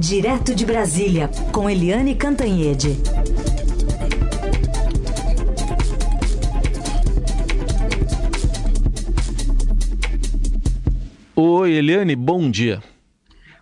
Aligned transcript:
Direto 0.00 0.54
de 0.54 0.64
Brasília, 0.64 1.28
com 1.52 1.68
Eliane 1.68 2.14
Cantanhede. 2.14 2.96
Oi, 11.36 11.72
Eliane, 11.72 12.16
bom 12.16 12.50
dia. 12.50 12.82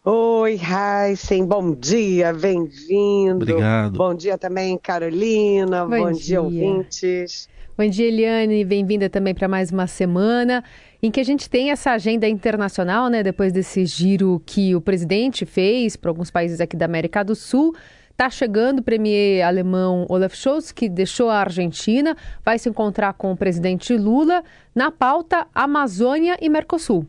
Oi, 0.04 0.60
Heisen, 0.62 1.44
bom 1.44 1.74
dia, 1.74 2.32
bem-vindo. 2.32 3.42
Obrigado. 3.42 3.98
Bom 3.98 4.14
dia 4.14 4.38
também, 4.38 4.78
Carolina. 4.78 5.84
Bom, 5.86 5.98
bom 5.98 6.12
dia, 6.12 6.22
dia, 6.22 6.40
ouvintes. 6.40 7.48
Bom 7.76 7.88
dia, 7.88 8.06
Eliane, 8.06 8.64
bem-vinda 8.64 9.10
também 9.10 9.34
para 9.34 9.48
mais 9.48 9.72
uma 9.72 9.88
semana 9.88 10.62
em 11.02 11.10
que 11.10 11.20
a 11.20 11.24
gente 11.24 11.48
tem 11.48 11.70
essa 11.70 11.92
agenda 11.92 12.28
internacional, 12.28 13.08
né? 13.08 13.22
Depois 13.22 13.52
desse 13.52 13.86
giro 13.86 14.42
que 14.44 14.74
o 14.74 14.80
presidente 14.80 15.46
fez 15.46 15.96
para 15.96 16.10
alguns 16.10 16.30
países 16.30 16.60
aqui 16.60 16.76
da 16.76 16.86
América 16.86 17.24
do 17.24 17.34
Sul. 17.34 17.74
Está 18.10 18.28
chegando 18.28 18.80
o 18.80 18.82
premier 18.82 19.42
alemão 19.42 20.04
Olaf 20.08 20.34
Scholz, 20.34 20.72
que 20.72 20.88
deixou 20.88 21.30
a 21.30 21.38
Argentina, 21.38 22.16
vai 22.44 22.58
se 22.58 22.68
encontrar 22.68 23.12
com 23.12 23.30
o 23.30 23.36
presidente 23.36 23.96
Lula. 23.96 24.42
Na 24.74 24.90
pauta, 24.90 25.46
Amazônia 25.54 26.36
e 26.40 26.48
Mercosul. 26.48 27.06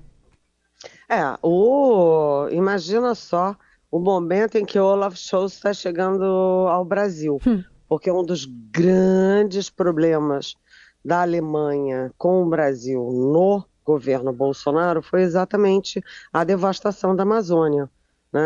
É, 1.10 1.36
o... 1.42 2.48
imagina 2.52 3.16
só 3.16 3.56
o 3.90 4.00
momento 4.00 4.56
em 4.60 4.66
que 4.66 4.78
Olaf 4.78 5.16
Scholz 5.16 5.54
está 5.54 5.74
chegando 5.74 6.24
ao 6.24 6.86
Brasil. 6.86 7.40
Hum. 7.46 7.64
Porque 7.88 8.12
um 8.12 8.24
dos 8.24 8.46
grandes 8.46 9.68
problemas 9.68 10.56
da 11.04 11.24
Alemanha 11.24 12.12
com 12.20 12.44
o 12.44 12.50
Brasil 12.50 13.02
no 13.02 13.66
governo 13.90 14.32
Bolsonaro 14.32 15.02
foi 15.02 15.24
exatamente 15.24 16.04
a 16.32 16.44
devastação 16.44 17.16
da 17.16 17.24
Amazônia. 17.24 17.90
Né? 18.32 18.42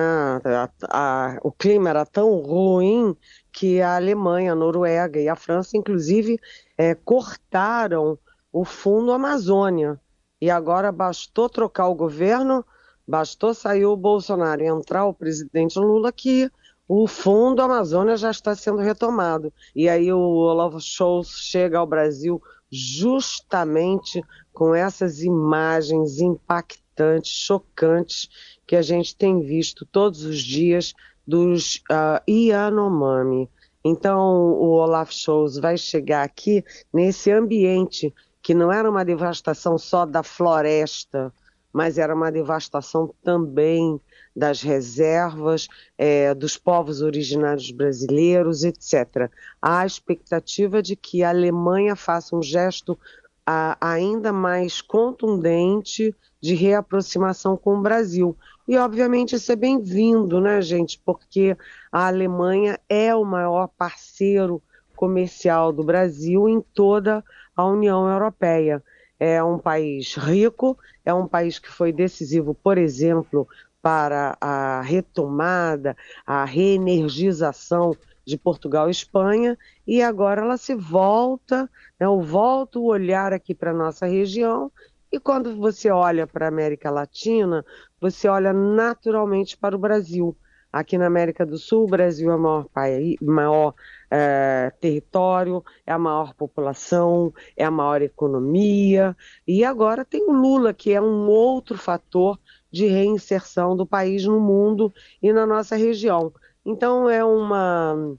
A, 0.45 0.69
a, 0.89 1.39
o 1.43 1.51
clima 1.51 1.89
era 1.89 2.05
tão 2.05 2.37
ruim 2.37 3.13
que 3.51 3.81
a 3.81 3.97
Alemanha, 3.97 4.53
a 4.53 4.55
Noruega 4.55 5.19
e 5.19 5.27
a 5.27 5.35
França, 5.35 5.75
inclusive, 5.75 6.39
é, 6.77 6.95
cortaram 6.95 8.17
o 8.51 8.63
fundo 8.63 9.11
Amazônia. 9.11 9.99
E 10.41 10.49
agora 10.49 10.91
bastou 10.91 11.49
trocar 11.49 11.87
o 11.87 11.95
governo, 11.95 12.65
bastou 13.05 13.53
sair 13.53 13.85
o 13.85 13.97
Bolsonaro 13.97 14.61
e 14.61 14.67
entrar 14.67 15.05
o 15.05 15.13
presidente 15.13 15.77
Lula 15.77 16.11
que 16.11 16.49
o 16.87 17.05
fundo 17.07 17.61
Amazônia 17.61 18.15
já 18.15 18.31
está 18.31 18.55
sendo 18.55 18.77
retomado. 18.77 19.51
E 19.75 19.89
aí 19.89 20.11
o 20.11 20.19
Olavo 20.19 20.79
Scholz 20.79 21.29
chega 21.29 21.77
ao 21.79 21.87
Brasil 21.87 22.41
justamente 22.73 24.19
com 24.51 24.73
essas 24.73 25.21
imagens 25.21 26.19
impactantes, 26.19 27.31
chocantes, 27.31 28.27
que 28.65 28.75
a 28.75 28.81
gente 28.81 29.15
tem 29.15 29.41
visto 29.41 29.85
todos 29.85 30.23
os 30.23 30.41
dias 30.41 30.93
dos 31.25 31.83
uh, 31.91 32.19
Yanomami. 32.27 33.47
Então, 33.85 34.53
o 34.53 34.71
Olaf 34.71 35.11
Scholz 35.11 35.57
vai 35.57 35.77
chegar 35.77 36.23
aqui 36.23 36.63
nesse 36.91 37.31
ambiente 37.31 38.11
que 38.41 38.55
não 38.55 38.71
era 38.71 38.89
uma 38.89 39.05
devastação 39.05 39.77
só 39.77 40.05
da 40.05 40.23
floresta, 40.23 41.31
mas 41.71 41.99
era 41.99 42.15
uma 42.15 42.31
devastação 42.31 43.13
também 43.23 44.01
das 44.35 44.61
reservas, 44.61 45.67
é, 45.97 46.33
dos 46.33 46.57
povos 46.57 47.01
originários 47.01 47.69
brasileiros, 47.71 48.63
etc. 48.63 49.29
Há 49.61 49.79
a 49.79 49.85
expectativa 49.85 50.81
de 50.81 50.95
que 50.95 51.23
a 51.23 51.29
Alemanha 51.29 51.95
faça 51.95 52.35
um 52.35 52.41
gesto 52.41 52.97
a, 53.45 53.77
ainda 53.79 54.31
mais 54.31 54.81
contundente 54.81 56.15
de 56.41 56.55
reaproximação 56.55 57.55
com 57.55 57.77
o 57.77 57.81
Brasil. 57.81 58.35
E, 58.67 58.77
obviamente, 58.77 59.35
isso 59.35 59.51
é 59.51 59.55
bem-vindo, 59.55 60.39
né, 60.39 60.61
gente? 60.61 60.99
Porque 61.05 61.55
a 61.91 62.07
Alemanha 62.07 62.79
é 62.87 63.13
o 63.13 63.25
maior 63.25 63.67
parceiro 63.67 64.61
comercial 64.95 65.73
do 65.73 65.83
Brasil 65.83 66.47
em 66.47 66.61
toda 66.73 67.23
a 67.55 67.65
União 67.65 68.07
Europeia. 68.07 68.81
É 69.19 69.43
um 69.43 69.57
país 69.59 70.15
rico, 70.15 70.77
é 71.05 71.13
um 71.13 71.27
país 71.27 71.59
que 71.59 71.69
foi 71.69 71.91
decisivo, 71.91 72.53
por 72.53 72.77
exemplo, 72.77 73.47
para 73.83 74.37
a 74.39 74.81
retomada, 74.81 75.93
a 76.25 76.45
reenergização 76.45 77.93
de 78.25 78.37
Portugal 78.37 78.87
e 78.87 78.91
Espanha, 78.91 79.57
e 79.85 80.01
agora 80.01 80.41
ela 80.41 80.55
se 80.55 80.73
volta, 80.73 81.69
né, 81.99 82.05
eu 82.05 82.21
volto 82.21 82.79
o 82.79 82.85
olhar 82.85 83.33
aqui 83.33 83.53
para 83.53 83.71
a 83.71 83.73
nossa 83.73 84.05
região, 84.05 84.71
e 85.11 85.19
quando 85.19 85.57
você 85.57 85.91
olha 85.91 86.25
para 86.25 86.45
a 86.45 86.47
América 86.47 86.89
Latina, 86.89 87.65
você 87.99 88.29
olha 88.29 88.53
naturalmente 88.53 89.57
para 89.57 89.75
o 89.75 89.79
Brasil. 89.79 90.35
Aqui 90.71 90.97
na 90.97 91.05
América 91.05 91.45
do 91.45 91.57
Sul, 91.57 91.83
o 91.83 91.89
Brasil 91.89 92.31
é 92.31 92.35
o 92.35 92.39
maior, 92.39 92.65
país, 92.69 93.15
maior 93.21 93.75
é, 94.09 94.71
território, 94.79 95.63
é 95.85 95.91
a 95.91 95.99
maior 95.99 96.33
população, 96.33 97.31
é 97.55 97.65
a 97.65 97.69
maior 97.69 98.01
economia, 98.01 99.15
e 99.45 99.63
agora 99.65 100.05
tem 100.05 100.23
o 100.23 100.31
Lula, 100.31 100.73
que 100.73 100.93
é 100.93 101.01
um 101.01 101.27
outro 101.27 101.77
fator 101.77 102.39
de 102.73 102.87
reinserção 102.87 103.77
do 103.77 103.85
país 103.85 104.25
no 104.25 104.39
mundo 104.39 104.91
e 105.21 105.31
na 105.31 105.45
nossa 105.45 105.75
região. 105.75 106.33
Então 106.65 107.07
é 107.07 107.23
uma, 107.23 108.17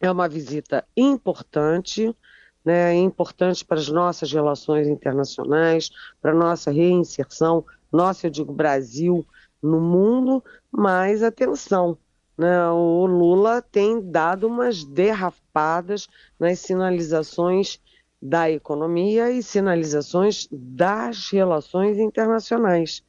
é 0.00 0.10
uma 0.10 0.26
visita 0.26 0.86
importante, 0.96 2.16
né, 2.64 2.94
importante 2.94 3.62
para 3.62 3.78
as 3.78 3.88
nossas 3.88 4.32
relações 4.32 4.88
internacionais, 4.88 5.90
para 6.20 6.32
a 6.32 6.34
nossa 6.34 6.70
reinserção, 6.70 7.62
nossa, 7.92 8.26
eu 8.26 8.30
digo 8.30 8.54
Brasil, 8.54 9.26
no 9.62 9.78
mundo, 9.78 10.42
mas 10.70 11.22
atenção, 11.22 11.98
né, 12.38 12.70
o 12.70 13.04
Lula 13.04 13.60
tem 13.60 14.00
dado 14.00 14.46
umas 14.46 14.82
derrapadas 14.82 16.08
nas 16.38 16.58
sinalizações 16.60 17.78
da 18.22 18.50
economia 18.50 19.30
e 19.30 19.42
sinalizações 19.42 20.48
das 20.50 21.28
relações 21.30 21.98
internacionais. 21.98 23.02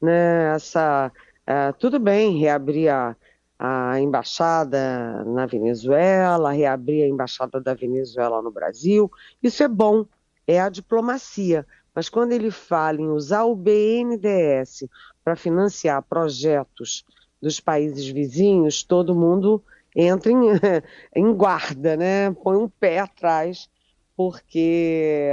Né, 0.00 0.54
essa, 0.54 1.12
uh, 1.48 1.78
tudo 1.78 1.98
bem 1.98 2.38
reabrir 2.38 2.88
a, 2.88 3.14
a 3.58 4.00
embaixada 4.00 5.24
na 5.24 5.44
Venezuela, 5.44 6.52
reabrir 6.52 7.04
a 7.04 7.08
embaixada 7.08 7.60
da 7.60 7.74
Venezuela 7.74 8.40
no 8.40 8.50
Brasil. 8.50 9.10
Isso 9.42 9.62
é 9.62 9.68
bom, 9.68 10.06
é 10.46 10.60
a 10.60 10.70
diplomacia. 10.70 11.66
Mas 11.94 12.08
quando 12.08 12.32
ele 12.32 12.50
fala 12.50 13.00
em 13.00 13.08
usar 13.08 13.44
o 13.44 13.54
BNDES 13.54 14.84
para 15.22 15.36
financiar 15.36 16.02
projetos 16.02 17.04
dos 17.42 17.60
países 17.60 18.08
vizinhos, 18.08 18.82
todo 18.82 19.14
mundo 19.14 19.62
entra 19.94 20.30
em, 20.30 20.38
em 21.14 21.34
guarda, 21.34 21.96
né? 21.96 22.30
Põe 22.30 22.56
um 22.56 22.68
pé 22.68 23.00
atrás, 23.00 23.68
porque 24.16 25.32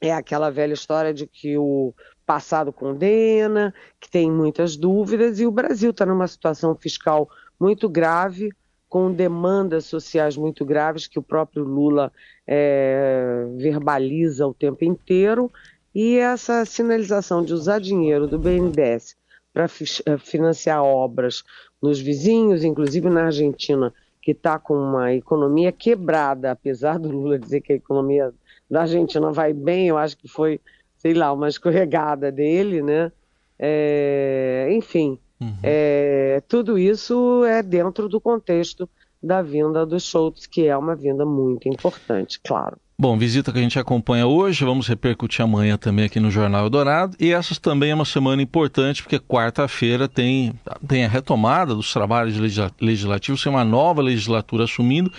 é 0.00 0.12
aquela 0.12 0.50
velha 0.50 0.72
história 0.72 1.12
de 1.12 1.26
que 1.26 1.58
o 1.58 1.94
passado 2.30 2.72
condena, 2.72 3.74
que 3.98 4.08
tem 4.08 4.30
muitas 4.30 4.76
dúvidas, 4.76 5.40
e 5.40 5.46
o 5.46 5.50
Brasil 5.50 5.90
está 5.90 6.06
numa 6.06 6.28
situação 6.28 6.76
fiscal 6.76 7.28
muito 7.58 7.88
grave, 7.88 8.52
com 8.88 9.12
demandas 9.12 9.86
sociais 9.86 10.36
muito 10.36 10.64
graves, 10.64 11.08
que 11.08 11.18
o 11.18 11.22
próprio 11.24 11.64
Lula 11.64 12.12
é, 12.46 13.48
verbaliza 13.56 14.46
o 14.46 14.54
tempo 14.54 14.84
inteiro, 14.84 15.50
e 15.92 16.18
essa 16.18 16.64
sinalização 16.64 17.42
de 17.42 17.52
usar 17.52 17.80
dinheiro 17.80 18.28
do 18.28 18.38
BNDES 18.38 19.16
para 19.52 19.64
eh, 19.64 20.18
financiar 20.18 20.84
obras 20.84 21.42
nos 21.82 21.98
vizinhos, 21.98 22.62
inclusive 22.62 23.10
na 23.10 23.24
Argentina, 23.24 23.92
que 24.22 24.30
está 24.30 24.56
com 24.56 24.74
uma 24.74 25.12
economia 25.12 25.72
quebrada, 25.72 26.52
apesar 26.52 26.96
do 26.96 27.10
Lula 27.10 27.40
dizer 27.40 27.60
que 27.60 27.72
a 27.72 27.76
economia 27.76 28.32
da 28.70 28.82
Argentina 28.82 29.32
vai 29.32 29.52
bem, 29.52 29.88
eu 29.88 29.98
acho 29.98 30.16
que 30.16 30.28
foi 30.28 30.60
sei 31.00 31.14
lá, 31.14 31.32
uma 31.32 31.48
escorregada 31.50 32.30
dele, 32.30 32.82
né? 32.82 33.10
É, 33.58 34.68
enfim, 34.70 35.18
uhum. 35.40 35.54
é, 35.62 36.42
tudo 36.48 36.78
isso 36.78 37.44
é 37.44 37.62
dentro 37.62 38.08
do 38.08 38.20
contexto 38.20 38.88
da 39.22 39.42
vinda 39.42 39.84
do 39.84 40.00
Schultz, 40.00 40.46
que 40.46 40.66
é 40.66 40.76
uma 40.76 40.96
vinda 40.96 41.26
muito 41.26 41.68
importante, 41.68 42.40
claro. 42.42 42.78
Bom, 42.98 43.16
visita 43.16 43.50
que 43.50 43.58
a 43.58 43.62
gente 43.62 43.78
acompanha 43.78 44.26
hoje, 44.26 44.62
vamos 44.62 44.86
repercutir 44.86 45.42
amanhã 45.42 45.78
também 45.78 46.04
aqui 46.04 46.20
no 46.20 46.30
Jornal 46.30 46.64
Eldorado. 46.64 47.16
E 47.18 47.32
essa 47.32 47.58
também 47.58 47.90
é 47.90 47.94
uma 47.94 48.04
semana 48.04 48.42
importante, 48.42 49.02
porque 49.02 49.18
quarta-feira 49.18 50.06
tem, 50.06 50.52
tem 50.86 51.06
a 51.06 51.08
retomada 51.08 51.74
dos 51.74 51.90
trabalhos 51.94 52.36
legislativos, 52.78 53.42
tem 53.42 53.50
uma 53.50 53.64
nova 53.64 54.02
legislatura 54.02 54.64
assumindo 54.64 55.10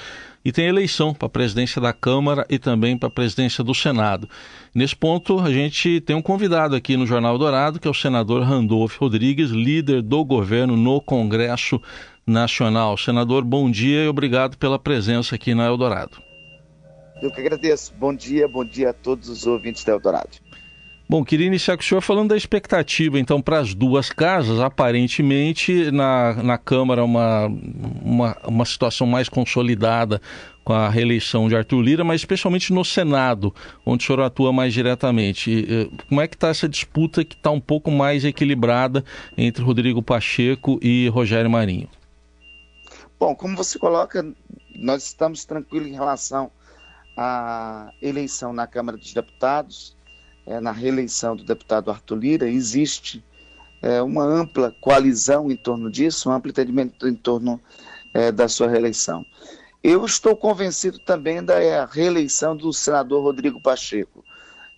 e 0.46 0.52
tem 0.52 0.68
eleição 0.68 1.12
para 1.12 1.26
a 1.26 1.30
presidência 1.30 1.82
da 1.82 1.92
Câmara 1.92 2.46
e 2.50 2.60
também 2.60 2.96
para 2.96 3.08
a 3.08 3.12
presidência 3.12 3.64
do 3.64 3.74
Senado. 3.74 4.30
Nesse 4.74 4.96
ponto, 4.96 5.38
a 5.38 5.52
gente 5.52 6.00
tem 6.00 6.16
um 6.16 6.22
convidado 6.22 6.78
aqui 6.78 6.96
no 6.96 7.06
Jornal 7.06 7.38
Dourado, 7.38 7.78
que 7.78 7.90
é 7.90 7.92
o 7.92 7.94
senador 7.94 8.42
Randolph 8.44 8.98
Rodrigues, 8.98 9.50
líder 9.50 10.02
do 10.02 10.24
governo 10.24 10.78
no 10.78 11.02
Congresso 11.02 11.82
Nacional. 12.26 12.98
Senador, 12.98 13.44
bom 13.44 13.70
dia 13.70 14.06
e 14.06 14.08
obrigado 14.08 14.58
pela 14.58 14.80
presença 14.80 15.36
aqui 15.36 15.54
na 15.54 15.66
Eldorado. 15.66 16.22
Eu 17.22 17.30
que 17.30 17.42
agradeço. 17.42 17.94
Bom 18.00 18.16
dia, 18.16 18.48
bom 18.48 18.64
dia 18.64 18.92
a 18.92 18.94
todos 18.94 19.28
os 19.28 19.46
ouvintes 19.46 19.84
da 19.84 19.92
Eldorado. 19.92 20.38
Bom, 21.12 21.26
queria 21.26 21.48
iniciar 21.48 21.76
com 21.76 21.84
o 21.84 21.86
senhor 21.86 22.00
falando 22.00 22.30
da 22.30 22.38
expectativa, 22.38 23.20
então, 23.20 23.42
para 23.42 23.60
as 23.60 23.74
duas 23.74 24.10
casas. 24.10 24.62
Aparentemente, 24.62 25.92
na, 25.92 26.42
na 26.42 26.58
Câmara, 26.58 27.04
uma, 27.04 27.48
uma, 28.02 28.38
uma 28.48 28.64
situação 28.64 29.06
mais 29.06 29.28
consolidada 29.28 30.22
com 30.64 30.74
a 30.74 30.90
reeleição 30.90 31.48
de 31.48 31.56
Arthur 31.56 31.82
Lira, 31.82 32.04
mas 32.04 32.22
especialmente 32.22 32.72
no 32.72 32.86
Senado, 32.86 33.54
onde 33.86 34.04
o 34.04 34.08
senhor 34.08 34.22
atua 34.22 34.54
mais 34.54 34.74
diretamente. 34.74 35.68
Como 36.08 36.22
é 36.22 36.28
que 36.28 36.36
está 36.36 36.50
essa 36.50 36.70
disputa 36.70 37.26
que 37.26 37.36
está 37.36 37.50
um 37.52 37.60
pouco 37.60 37.90
mais 37.90 38.24
equilibrada 38.24 39.04
entre 39.38 39.64
Rodrigo 39.64 40.02
Pacheco 40.02 40.80
e 40.82 41.08
Rogério 41.10 41.50
Marinho? 41.50 41.90
Bom, 43.20 43.36
como 43.36 43.56
você 43.56 43.80
coloca, 43.80 44.24
nós 44.76 45.04
estamos 45.04 45.46
tranquilos 45.46 45.88
em 45.88 45.94
relação 45.94 46.52
à 47.18 47.92
eleição 48.02 48.54
na 48.54 48.68
Câmara 48.68 48.98
dos 48.98 49.14
Deputados 49.14 49.96
é, 50.46 50.60
na 50.60 50.72
reeleição 50.72 51.36
do 51.36 51.44
deputado 51.44 51.92
Arthur 51.92 52.16
Lira, 52.16 52.50
existe 52.50 53.24
é, 53.82 54.02
uma 54.02 54.24
ampla 54.24 54.76
coalizão 54.82 55.52
em 55.52 55.56
torno 55.56 55.90
disso, 55.90 56.30
um 56.30 56.34
amplo 56.34 56.52
entendimento 56.52 57.08
em 57.08 57.16
torno 57.16 57.60
é, 58.14 58.32
da 58.32 58.48
sua 58.48 58.68
reeleição. 58.68 59.26
Eu 59.84 60.06
estou 60.06 60.36
convencido 60.36 61.00
também 61.00 61.44
da 61.44 61.62
é, 61.62 61.84
reeleição 61.86 62.56
do 62.56 62.72
senador 62.72 63.24
Rodrigo 63.24 63.60
Pacheco. 63.60 64.24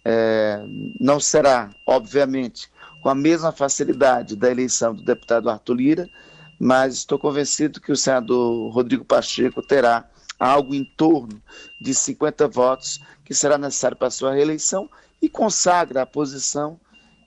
É, 0.06 0.64
não 1.00 1.20
será, 1.20 1.70
obviamente, 1.86 2.72
com 3.02 3.10
a 3.10 3.16
mesma 3.16 3.52
facilidade 3.52 4.36
da 4.38 4.50
eleição 4.50 4.96
do 4.96 5.04
deputado 5.04 5.50
Arthur 5.50 5.74
Lira, 5.74 6.10
mas 6.58 6.96
estou 6.96 7.20
convencido 7.20 7.82
que 7.82 7.92
o 7.92 7.98
senador 7.98 8.72
Rodrigo 8.72 9.04
Pacheco 9.04 9.62
terá 9.62 10.10
algo 10.40 10.74
em 10.74 10.86
torno 10.86 11.42
de 11.82 11.94
50 11.94 12.48
votos 12.48 13.02
que 13.26 13.34
será 13.34 13.58
necessário 13.58 13.98
para 13.98 14.08
a 14.08 14.12
sua 14.12 14.34
reeleição 14.34 14.90
e 15.22 15.28
consagra 15.28 16.02
a 16.02 16.06
posição 16.06 16.80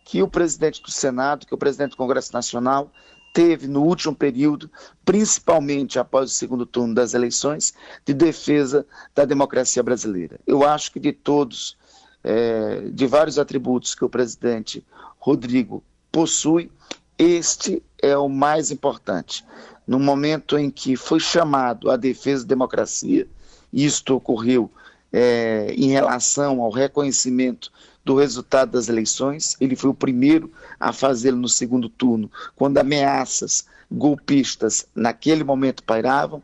que 0.04 0.22
o 0.22 0.28
presidente 0.28 0.82
do 0.82 0.90
Senado, 0.90 1.46
que 1.46 1.54
o 1.54 1.58
presidente 1.58 1.90
do 1.90 1.96
Congresso 1.96 2.32
Nacional 2.32 2.90
teve 3.36 3.68
no 3.68 3.82
último 3.82 4.14
período, 4.14 4.70
principalmente 5.04 5.98
após 5.98 6.30
o 6.30 6.34
segundo 6.34 6.64
turno 6.64 6.94
das 6.94 7.12
eleições, 7.12 7.74
de 8.02 8.14
defesa 8.14 8.86
da 9.14 9.26
democracia 9.26 9.82
brasileira. 9.82 10.40
Eu 10.46 10.66
acho 10.66 10.90
que 10.90 10.98
de 10.98 11.12
todos, 11.12 11.76
é, 12.24 12.88
de 12.90 13.06
vários 13.06 13.38
atributos 13.38 13.94
que 13.94 14.02
o 14.02 14.08
presidente 14.08 14.82
Rodrigo 15.18 15.84
possui, 16.10 16.72
este 17.18 17.82
é 18.00 18.16
o 18.16 18.26
mais 18.26 18.70
importante. 18.70 19.44
No 19.86 19.98
momento 19.98 20.56
em 20.56 20.70
que 20.70 20.96
foi 20.96 21.20
chamado 21.20 21.90
à 21.90 21.96
defesa 21.98 22.42
da 22.42 22.48
democracia, 22.48 23.28
isto 23.70 24.14
ocorreu 24.14 24.70
é, 25.12 25.74
em 25.76 25.90
relação 25.90 26.62
ao 26.62 26.70
reconhecimento 26.70 27.70
do 28.06 28.14
resultado 28.14 28.70
das 28.70 28.88
eleições. 28.88 29.56
Ele 29.60 29.74
foi 29.74 29.90
o 29.90 29.94
primeiro 29.94 30.52
a 30.78 30.92
fazê-lo 30.92 31.36
no 31.36 31.48
segundo 31.48 31.88
turno, 31.88 32.30
quando 32.54 32.78
ameaças 32.78 33.66
golpistas 33.90 34.86
naquele 34.94 35.42
momento 35.42 35.82
pairavam. 35.82 36.40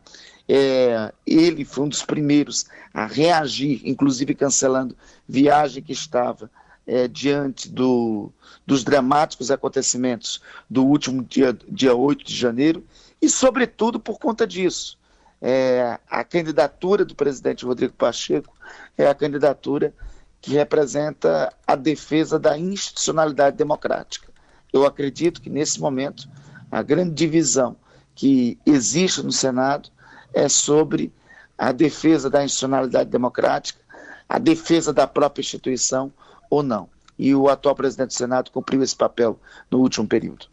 É, 0.49 1.13
ele 1.25 1.65
foi 1.65 1.85
um 1.85 1.89
dos 1.89 2.03
primeiros 2.03 2.67
a 2.93 3.07
reagir, 3.07 3.81
inclusive 3.85 4.35
cancelando 4.35 4.97
viagem 5.27 5.85
que 5.85 5.93
estava 5.93 6.51
é, 6.85 7.07
diante 7.07 7.69
do, 7.71 8.33
dos 8.67 8.83
dramáticos 8.83 9.53
acontecimentos 9.53 10.43
do 10.69 10.85
último 10.85 11.23
dia, 11.23 11.57
dia 11.69 11.95
8 11.95 12.25
de 12.25 12.35
janeiro, 12.35 12.85
e, 13.23 13.29
sobretudo, 13.29 14.01
por 14.01 14.19
conta 14.19 14.45
disso 14.45 14.99
é, 15.41 15.99
a 16.09 16.25
candidatura 16.25 17.05
do 17.05 17.15
presidente 17.15 17.65
Rodrigo 17.65 17.95
Pacheco 17.95 18.53
é 18.99 19.09
a 19.09 19.15
candidatura 19.15 19.95
que 20.43 20.55
representa 20.55 21.55
a 21.65 21.77
defesa 21.77 22.37
da 22.37 22.59
institucionalidade 22.59 23.57
democrática. 23.57 24.29
Eu 24.73 24.85
acredito 24.85 25.41
que, 25.41 25.49
nesse 25.49 25.81
momento, 25.81 26.29
a 26.69 26.83
grande 26.83 27.13
divisão 27.13 27.77
que 28.13 28.59
existe 28.67 29.23
no 29.23 29.31
Senado 29.31 29.89
é 30.35 30.49
sobre 30.49 31.13
a 31.57 31.71
defesa 31.71 32.29
da 32.29 32.45
institucionalidade 32.45 33.09
democrática, 33.09 33.81
a 34.29 34.39
defesa 34.39 34.93
da 34.93 35.07
própria 35.07 35.43
instituição 35.43 36.13
ou 36.51 36.61
não. 36.61 36.89
E 37.17 37.35
o 37.35 37.49
atual 37.49 37.77
presidente 37.77 38.09
do 38.09 38.15
Senado 38.15 38.51
cumpriu 38.51 38.83
esse 38.83 38.97
papel 38.97 39.39
no 39.71 39.79
último 39.79 40.09
período. 40.09 40.47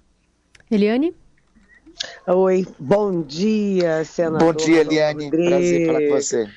Eliane? 0.70 1.16
Oi, 2.28 2.68
bom 2.78 3.24
dia, 3.24 4.06
senador. 4.06 4.40
Bom 4.40 4.54
dia, 4.54 4.82
Eliane. 4.82 5.32
Prazer 5.32 5.88
falar 5.88 6.02
com 6.02 6.10
você. 6.12 6.50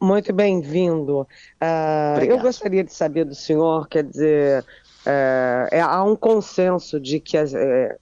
Muito 0.00 0.32
bem-vindo. 0.32 1.20
Uh, 1.20 2.24
eu 2.24 2.38
gostaria 2.38 2.84
de 2.84 2.92
saber 2.92 3.24
do 3.24 3.34
senhor, 3.34 3.88
quer 3.88 4.04
dizer, 4.04 4.60
uh, 4.60 5.68
é, 5.70 5.80
há 5.80 6.02
um 6.04 6.14
consenso 6.14 7.00
de 7.00 7.18
que, 7.18 7.38
uh, 7.38 7.98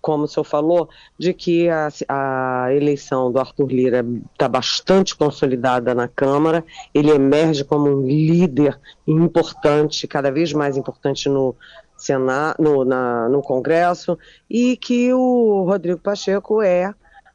como 0.00 0.24
o 0.24 0.28
senhor 0.28 0.44
falou, 0.44 0.88
de 1.16 1.32
que 1.32 1.68
a, 1.68 1.88
a 2.08 2.74
eleição 2.74 3.30
do 3.30 3.38
Arthur 3.38 3.68
Lira 3.68 4.04
está 4.32 4.48
bastante 4.48 5.14
consolidada 5.14 5.94
na 5.94 6.08
Câmara, 6.08 6.64
ele 6.92 7.12
emerge 7.12 7.62
como 7.62 7.88
um 7.88 8.04
líder 8.04 8.78
importante, 9.06 10.08
cada 10.08 10.30
vez 10.30 10.52
mais 10.52 10.76
importante 10.76 11.28
no, 11.28 11.54
Senado, 11.96 12.56
no, 12.58 12.84
na, 12.84 13.28
no 13.28 13.40
Congresso, 13.42 14.18
e 14.50 14.76
que 14.76 15.12
o 15.14 15.62
Rodrigo 15.64 16.00
Pacheco 16.00 16.60
é 16.60 16.92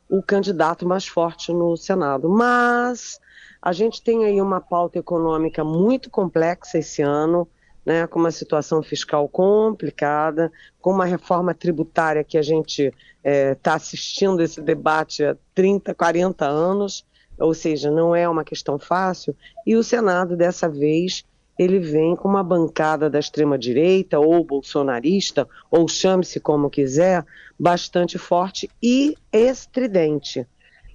o 0.09 0.21
candidato 0.21 0.87
mais 0.87 1.07
forte 1.07 1.51
no 1.51 1.75
Senado. 1.75 2.29
Mas 2.29 3.19
a 3.61 3.73
gente 3.73 4.01
tem 4.01 4.25
aí 4.25 4.41
uma 4.41 4.61
pauta 4.61 4.99
econômica 4.99 5.63
muito 5.63 6.09
complexa 6.09 6.77
esse 6.77 7.01
ano, 7.01 7.47
né, 7.85 8.05
com 8.05 8.19
uma 8.19 8.31
situação 8.31 8.83
fiscal 8.83 9.29
complicada, 9.29 10.51
com 10.81 10.91
uma 10.91 11.05
reforma 11.05 11.53
tributária 11.53 12.23
que 12.23 12.37
a 12.37 12.41
gente 12.41 12.83
está 12.83 12.95
é, 13.23 13.55
tá 13.55 13.75
assistindo 13.75 14.41
esse 14.41 14.61
debate 14.61 15.23
há 15.23 15.37
30, 15.55 15.93
40 15.93 16.45
anos, 16.45 17.05
ou 17.39 17.53
seja, 17.53 17.89
não 17.89 18.15
é 18.15 18.27
uma 18.27 18.43
questão 18.43 18.77
fácil, 18.77 19.35
e 19.65 19.75
o 19.75 19.83
Senado, 19.83 20.35
dessa 20.35 20.67
vez, 20.67 21.23
ele 21.57 21.79
vem 21.79 22.15
com 22.15 22.27
uma 22.27 22.43
bancada 22.43 23.09
da 23.09 23.19
extrema-direita, 23.19 24.19
ou 24.19 24.43
bolsonarista, 24.43 25.47
ou 25.71 25.87
chame-se 25.87 26.39
como 26.39 26.69
quiser, 26.69 27.25
bastante 27.57 28.17
forte 28.17 28.69
e 28.81 29.15
estridente. 29.31 30.47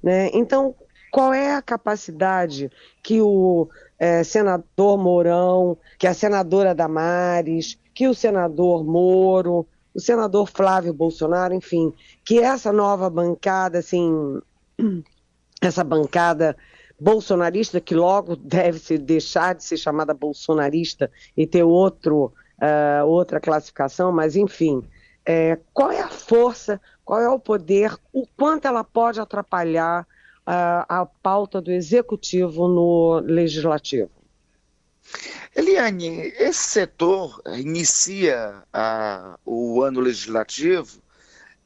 Né? 0.02 0.30
Então, 0.32 0.74
qual 1.10 1.34
é 1.34 1.54
a 1.54 1.62
capacidade 1.62 2.70
que 3.02 3.20
o 3.20 3.68
é, 3.98 4.24
senador 4.24 4.96
Mourão, 4.98 5.76
que 5.98 6.06
a 6.06 6.14
senadora 6.14 6.74
Damares, 6.74 7.78
que 7.94 8.08
o 8.08 8.14
senador 8.14 8.84
Moro, 8.84 9.66
o 9.94 10.00
senador 10.00 10.48
Flávio 10.48 10.94
Bolsonaro, 10.94 11.54
enfim, 11.54 11.92
que 12.24 12.38
essa 12.38 12.72
nova 12.72 13.10
bancada, 13.10 13.78
assim, 13.78 14.40
essa 15.60 15.84
bancada 15.84 16.56
bolsonarista, 17.02 17.80
que 17.80 17.94
logo 17.94 18.36
deve 18.36 18.78
se 18.78 18.96
deixar 18.96 19.54
de 19.54 19.64
ser 19.64 19.76
chamada 19.76 20.14
bolsonarista 20.14 21.10
e 21.36 21.46
ter 21.46 21.64
outro, 21.64 22.32
uh, 22.58 23.04
outra 23.06 23.40
classificação, 23.40 24.12
mas 24.12 24.36
enfim, 24.36 24.84
é, 25.26 25.58
qual 25.74 25.90
é 25.90 26.00
a 26.00 26.08
força, 26.08 26.80
qual 27.04 27.20
é 27.20 27.28
o 27.28 27.40
poder, 27.40 27.96
o 28.12 28.24
quanto 28.36 28.66
ela 28.66 28.84
pode 28.84 29.20
atrapalhar 29.20 30.02
uh, 30.02 30.86
a 30.88 31.08
pauta 31.20 31.60
do 31.60 31.72
executivo 31.72 32.68
no 32.68 33.20
legislativo? 33.24 34.10
Eliane, 35.56 36.32
esse 36.38 36.62
setor 36.62 37.42
inicia 37.56 38.62
uh, 38.72 39.38
o 39.44 39.82
ano 39.82 40.00
legislativo 40.00 41.02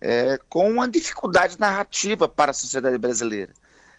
é, 0.01 0.39
com 0.49 0.71
uma 0.71 0.89
dificuldade 0.89 1.61
narrativa 1.61 2.27
para 2.27 2.51
a 2.51 2.55
sociedade 2.55 2.97
brasileira. 2.97 3.53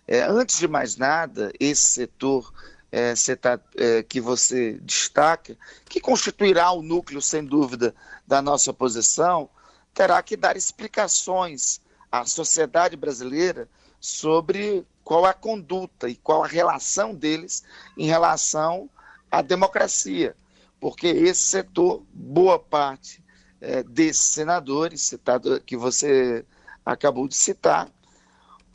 É, 0.07 0.21
antes 0.21 0.57
de 0.57 0.67
mais 0.67 0.95
nada, 0.95 1.51
esse 1.59 1.89
setor 1.89 2.53
é, 2.91 3.13
setar, 3.15 3.59
é, 3.75 4.01
que 4.01 4.21
você 4.21 4.79
destaca, 4.81 5.57
que 5.89 5.99
constituirá 5.99 6.71
o 6.71 6.81
núcleo, 6.81 7.21
sem 7.21 7.43
dúvida, 7.43 7.93
da 8.25 8.41
nossa 8.41 8.71
oposição, 8.71 9.49
terá 9.93 10.21
que 10.23 10.37
dar 10.37 10.55
explicações 10.55 11.81
à 12.11 12.25
sociedade 12.25 12.95
brasileira 12.95 13.67
sobre 13.99 14.85
qual 15.03 15.25
a 15.25 15.33
conduta 15.33 16.07
e 16.07 16.15
qual 16.15 16.43
a 16.43 16.47
relação 16.47 17.13
deles 17.13 17.63
em 17.97 18.05
relação 18.05 18.89
à 19.29 19.41
democracia. 19.41 20.35
Porque 20.79 21.07
esse 21.07 21.41
setor, 21.41 22.03
boa 22.13 22.59
parte 22.59 23.23
é, 23.59 23.83
desses 23.83 24.21
senadores 24.21 25.01
citado, 25.01 25.59
que 25.61 25.75
você 25.75 26.45
acabou 26.85 27.27
de 27.27 27.35
citar, 27.35 27.89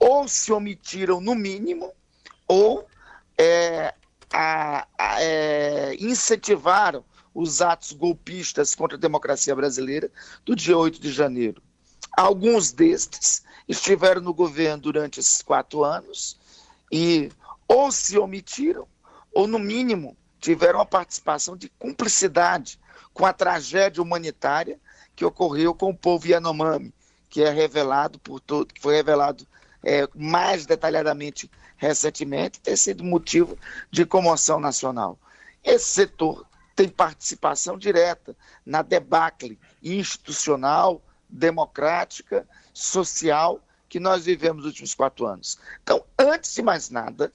ou 0.02 0.26
se 0.26 0.52
omitiram 0.52 1.20
no 1.20 1.32
mínimo, 1.32 1.92
ou 2.48 2.84
é, 3.38 3.94
a, 4.32 4.84
a, 4.98 5.22
é, 5.22 5.94
incentivaram 5.94 7.04
os 7.32 7.62
atos 7.62 7.92
golpistas 7.92 8.74
contra 8.74 8.96
a 8.96 9.00
democracia 9.00 9.54
brasileira 9.54 10.10
do 10.44 10.56
dia 10.56 10.76
8 10.76 11.00
de 11.00 11.12
janeiro. 11.12 11.62
Alguns 12.16 12.72
destes 12.72 13.44
estiveram 13.68 14.20
no 14.20 14.34
governo 14.34 14.82
durante 14.82 15.20
esses 15.20 15.40
quatro 15.40 15.84
anos 15.84 16.36
e 16.90 17.30
ou 17.68 17.92
se 17.92 18.18
omitiram, 18.18 18.88
ou 19.32 19.46
no 19.46 19.58
mínimo 19.58 20.16
tiveram 20.40 20.80
a 20.80 20.84
participação 20.84 21.56
de 21.56 21.68
cumplicidade 21.78 22.76
com 23.14 23.24
a 23.24 23.32
tragédia 23.32 24.02
humanitária 24.02 24.80
que 25.14 25.24
ocorreu 25.24 25.72
com 25.72 25.90
o 25.90 25.96
povo 25.96 26.26
Yanomami, 26.26 26.92
que 27.30 27.40
é 27.40 27.50
revelado 27.50 28.18
por 28.18 28.40
todo, 28.40 28.74
que 28.74 28.82
foi 28.82 28.96
revelado 28.96 29.46
é, 29.82 30.08
mais 30.14 30.66
detalhadamente 30.66 31.50
recentemente, 31.76 32.60
tem 32.60 32.76
sido 32.76 33.02
motivo 33.02 33.58
de 33.90 34.06
comoção 34.06 34.60
nacional. 34.60 35.18
Esse 35.64 35.86
setor 35.86 36.46
tem 36.74 36.88
participação 36.88 37.76
direta 37.76 38.36
na 38.64 38.82
debacle 38.82 39.58
institucional, 39.82 41.02
democrática, 41.28 42.46
social 42.72 43.60
que 43.88 44.00
nós 44.00 44.24
vivemos 44.24 44.58
nos 44.58 44.66
últimos 44.66 44.94
quatro 44.94 45.26
anos. 45.26 45.58
Então, 45.82 46.04
antes 46.18 46.54
de 46.54 46.62
mais 46.62 46.88
nada, 46.88 47.32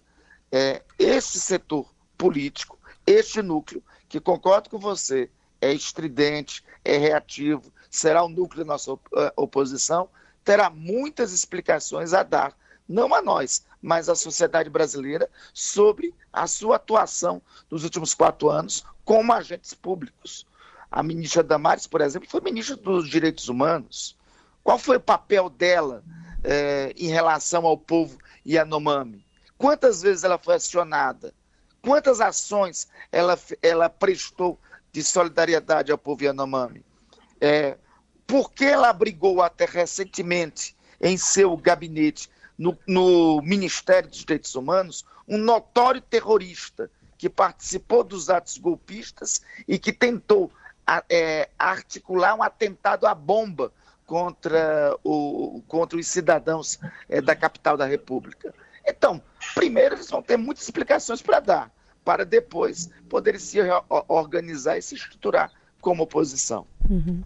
é, 0.52 0.82
esse 0.98 1.40
setor 1.40 1.94
político, 2.18 2.80
este 3.06 3.42
núcleo, 3.42 3.84
que 4.10 4.20
concordo 4.20 4.70
com 4.70 4.80
você, 4.80 5.30
é 5.62 5.72
estridente, 5.74 6.64
é 6.84 6.98
reativo, 6.98 7.72
será 7.90 8.24
o 8.24 8.30
núcleo 8.30 8.64
da 8.64 8.74
nossa 8.74 8.92
eh, 8.92 9.34
oposição, 9.36 10.10
terá 10.48 10.70
muitas 10.70 11.34
explicações 11.34 12.14
a 12.14 12.24
dar, 12.24 12.58
não 12.88 13.14
a 13.14 13.22
nós, 13.22 13.66
mas 13.82 14.08
à 14.08 14.16
sociedade 14.16 14.70
brasileira, 14.70 15.30
sobre 15.54 16.16
a 16.32 16.48
sua 16.48 16.78
atuação 16.78 17.42
nos 17.70 17.84
últimos 17.84 18.14
quatro 18.14 18.50
anos 18.50 18.86
como 19.04 19.34
agentes 19.34 19.74
públicos. 19.74 20.48
A 20.90 21.04
ministra 21.04 21.44
Damares, 21.44 21.86
por 21.86 22.00
exemplo, 22.00 22.30
foi 22.30 22.40
ministra 22.40 22.78
dos 22.78 23.10
Direitos 23.10 23.50
Humanos. 23.50 24.16
Qual 24.64 24.80
foi 24.80 24.96
o 24.96 25.02
papel 25.02 25.50
dela 25.50 26.02
eh, 26.46 26.94
em 26.96 27.10
relação 27.10 27.66
ao 27.66 27.78
povo 27.78 28.18
Yanomami? 28.48 29.26
Quantas 29.58 30.02
vezes 30.02 30.24
ela 30.24 30.38
foi 30.38 30.56
acionada? 30.56 31.34
Quantas 31.82 32.22
ações 32.22 32.88
ela, 33.12 33.38
ela 33.62 33.90
prestou 33.90 34.58
de 34.94 35.04
solidariedade 35.04 35.92
ao 35.92 35.98
povo 35.98 36.24
Yanomami? 36.24 36.86
É, 37.42 37.78
por 38.28 38.52
que 38.52 38.66
ela 38.66 38.90
abrigou 38.90 39.42
até 39.42 39.66
recentemente 39.66 40.76
em 41.02 41.18
seu 41.18 41.56
gabinete, 41.56 42.30
no, 42.58 42.78
no 42.86 43.42
Ministério 43.42 44.10
dos 44.10 44.20
Direitos 44.20 44.54
Humanos, 44.54 45.06
um 45.28 45.38
notório 45.38 46.02
terrorista 46.02 46.92
que 47.18 47.30
participou 47.30 48.04
dos 48.04 48.30
atos 48.30 48.58
golpistas 48.58 49.42
e 49.68 49.80
que 49.80 49.94
tentou 49.94 50.52
é, 51.10 51.50
articular 51.58 52.36
um 52.36 52.44
atentado 52.44 53.08
à 53.08 53.16
bomba 53.16 53.72
contra, 54.06 54.96
o, 55.04 55.62
contra 55.68 55.98
os 55.98 56.08
cidadãos 56.08 56.80
é, 57.10 57.22
da 57.22 57.36
capital 57.36 57.78
da 57.78 57.86
República. 57.86 58.54
Então, 58.86 59.22
primeiro 59.54 59.96
eles 59.96 60.10
vão 60.10 60.22
ter 60.22 60.38
muitas 60.38 60.64
explicações 60.64 61.22
para 61.22 61.40
dar, 61.40 61.72
para 62.06 62.26
depois 62.26 62.90
poderem 63.10 63.40
se 63.40 63.58
organizar 64.08 64.78
e 64.78 64.82
se 64.82 64.96
estruturar 64.96 65.52
como 65.82 66.04
oposição. 66.04 66.66
Uhum. 66.90 67.22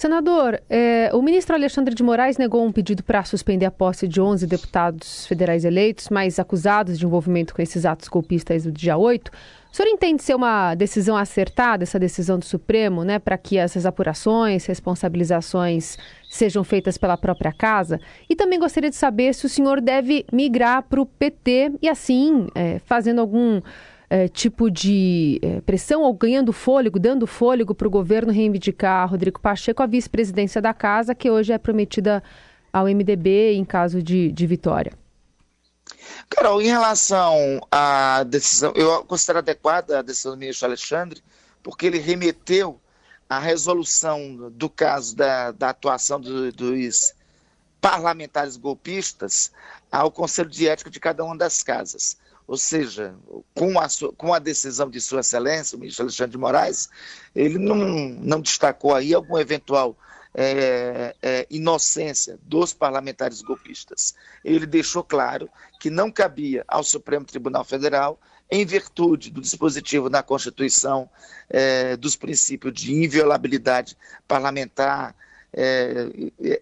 Senador, 0.00 0.62
é, 0.70 1.10
o 1.12 1.20
ministro 1.20 1.54
Alexandre 1.54 1.94
de 1.94 2.02
Moraes 2.02 2.38
negou 2.38 2.64
um 2.64 2.72
pedido 2.72 3.02
para 3.02 3.22
suspender 3.22 3.66
a 3.66 3.70
posse 3.70 4.08
de 4.08 4.18
11 4.18 4.46
deputados 4.46 5.26
federais 5.26 5.62
eleitos, 5.62 6.08
mas 6.08 6.38
acusados 6.38 6.98
de 6.98 7.04
envolvimento 7.04 7.54
com 7.54 7.60
esses 7.60 7.84
atos 7.84 8.08
golpistas 8.08 8.64
do 8.64 8.72
dia 8.72 8.96
8. 8.96 9.30
O 9.70 9.76
senhor 9.76 9.90
entende 9.90 10.22
ser 10.22 10.34
uma 10.34 10.74
decisão 10.74 11.18
acertada, 11.18 11.82
essa 11.82 11.98
decisão 11.98 12.38
do 12.38 12.46
Supremo, 12.46 13.04
né, 13.04 13.18
para 13.18 13.36
que 13.36 13.58
essas 13.58 13.84
apurações, 13.84 14.64
responsabilizações 14.64 15.98
sejam 16.30 16.64
feitas 16.64 16.96
pela 16.96 17.18
própria 17.18 17.52
casa? 17.52 18.00
E 18.26 18.34
também 18.34 18.58
gostaria 18.58 18.88
de 18.88 18.96
saber 18.96 19.34
se 19.34 19.44
o 19.44 19.50
senhor 19.50 19.82
deve 19.82 20.24
migrar 20.32 20.82
para 20.82 21.02
o 21.02 21.04
PT 21.04 21.72
e, 21.82 21.90
assim, 21.90 22.46
é, 22.54 22.78
fazendo 22.78 23.20
algum 23.20 23.60
é, 24.10 24.26
tipo 24.26 24.68
de 24.68 25.38
é, 25.40 25.60
pressão 25.60 26.02
ou 26.02 26.12
ganhando 26.12 26.52
fôlego, 26.52 26.98
dando 26.98 27.28
fôlego 27.28 27.72
para 27.72 27.86
o 27.86 27.90
governo 27.90 28.32
reivindicar 28.32 29.08
Rodrigo 29.08 29.40
Pacheco 29.40 29.82
a 29.84 29.86
vice-presidência 29.86 30.60
da 30.60 30.74
casa, 30.74 31.14
que 31.14 31.30
hoje 31.30 31.52
é 31.52 31.58
prometida 31.58 32.20
ao 32.72 32.86
MDB 32.86 33.54
em 33.54 33.64
caso 33.64 34.02
de, 34.02 34.32
de 34.32 34.46
vitória? 34.48 34.92
Carol, 36.28 36.60
em 36.60 36.66
relação 36.66 37.60
à 37.70 38.24
decisão, 38.24 38.72
eu 38.74 39.04
considero 39.04 39.38
adequada 39.38 40.00
a 40.00 40.02
decisão 40.02 40.32
do 40.32 40.38
ministro 40.38 40.66
Alexandre, 40.66 41.22
porque 41.62 41.86
ele 41.86 41.98
remeteu 41.98 42.80
a 43.28 43.38
resolução 43.38 44.50
do 44.52 44.68
caso 44.68 45.14
da, 45.14 45.52
da 45.52 45.70
atuação 45.70 46.20
do, 46.20 46.50
dos 46.50 47.14
parlamentares 47.80 48.56
golpistas 48.56 49.52
ao 49.90 50.10
Conselho 50.10 50.50
de 50.50 50.68
Ética 50.68 50.90
de 50.90 50.98
cada 50.98 51.24
uma 51.24 51.36
das 51.36 51.62
casas. 51.62 52.16
Ou 52.50 52.56
seja, 52.56 53.14
com 53.54 53.78
a, 53.78 53.86
com 54.16 54.34
a 54.34 54.40
decisão 54.40 54.90
de 54.90 55.00
Sua 55.00 55.20
Excelência, 55.20 55.76
o 55.76 55.78
ministro 55.78 56.02
Alexandre 56.02 56.32
de 56.32 56.38
Moraes, 56.38 56.88
ele 57.32 57.58
não, 57.58 57.76
não 57.76 58.40
destacou 58.40 58.92
aí 58.92 59.14
algum 59.14 59.38
eventual 59.38 59.96
é, 60.34 61.14
é, 61.22 61.46
inocência 61.48 62.40
dos 62.42 62.72
parlamentares 62.72 63.40
golpistas. 63.40 64.16
Ele 64.44 64.66
deixou 64.66 65.04
claro 65.04 65.48
que 65.78 65.90
não 65.90 66.10
cabia 66.10 66.64
ao 66.66 66.82
Supremo 66.82 67.24
Tribunal 67.24 67.64
Federal, 67.64 68.18
em 68.50 68.66
virtude 68.66 69.30
do 69.30 69.40
dispositivo 69.40 70.10
na 70.10 70.20
Constituição 70.20 71.08
é, 71.48 71.96
dos 71.96 72.16
princípios 72.16 72.74
de 72.74 72.92
inviolabilidade 72.92 73.96
parlamentar, 74.26 75.14
é, 75.52 76.08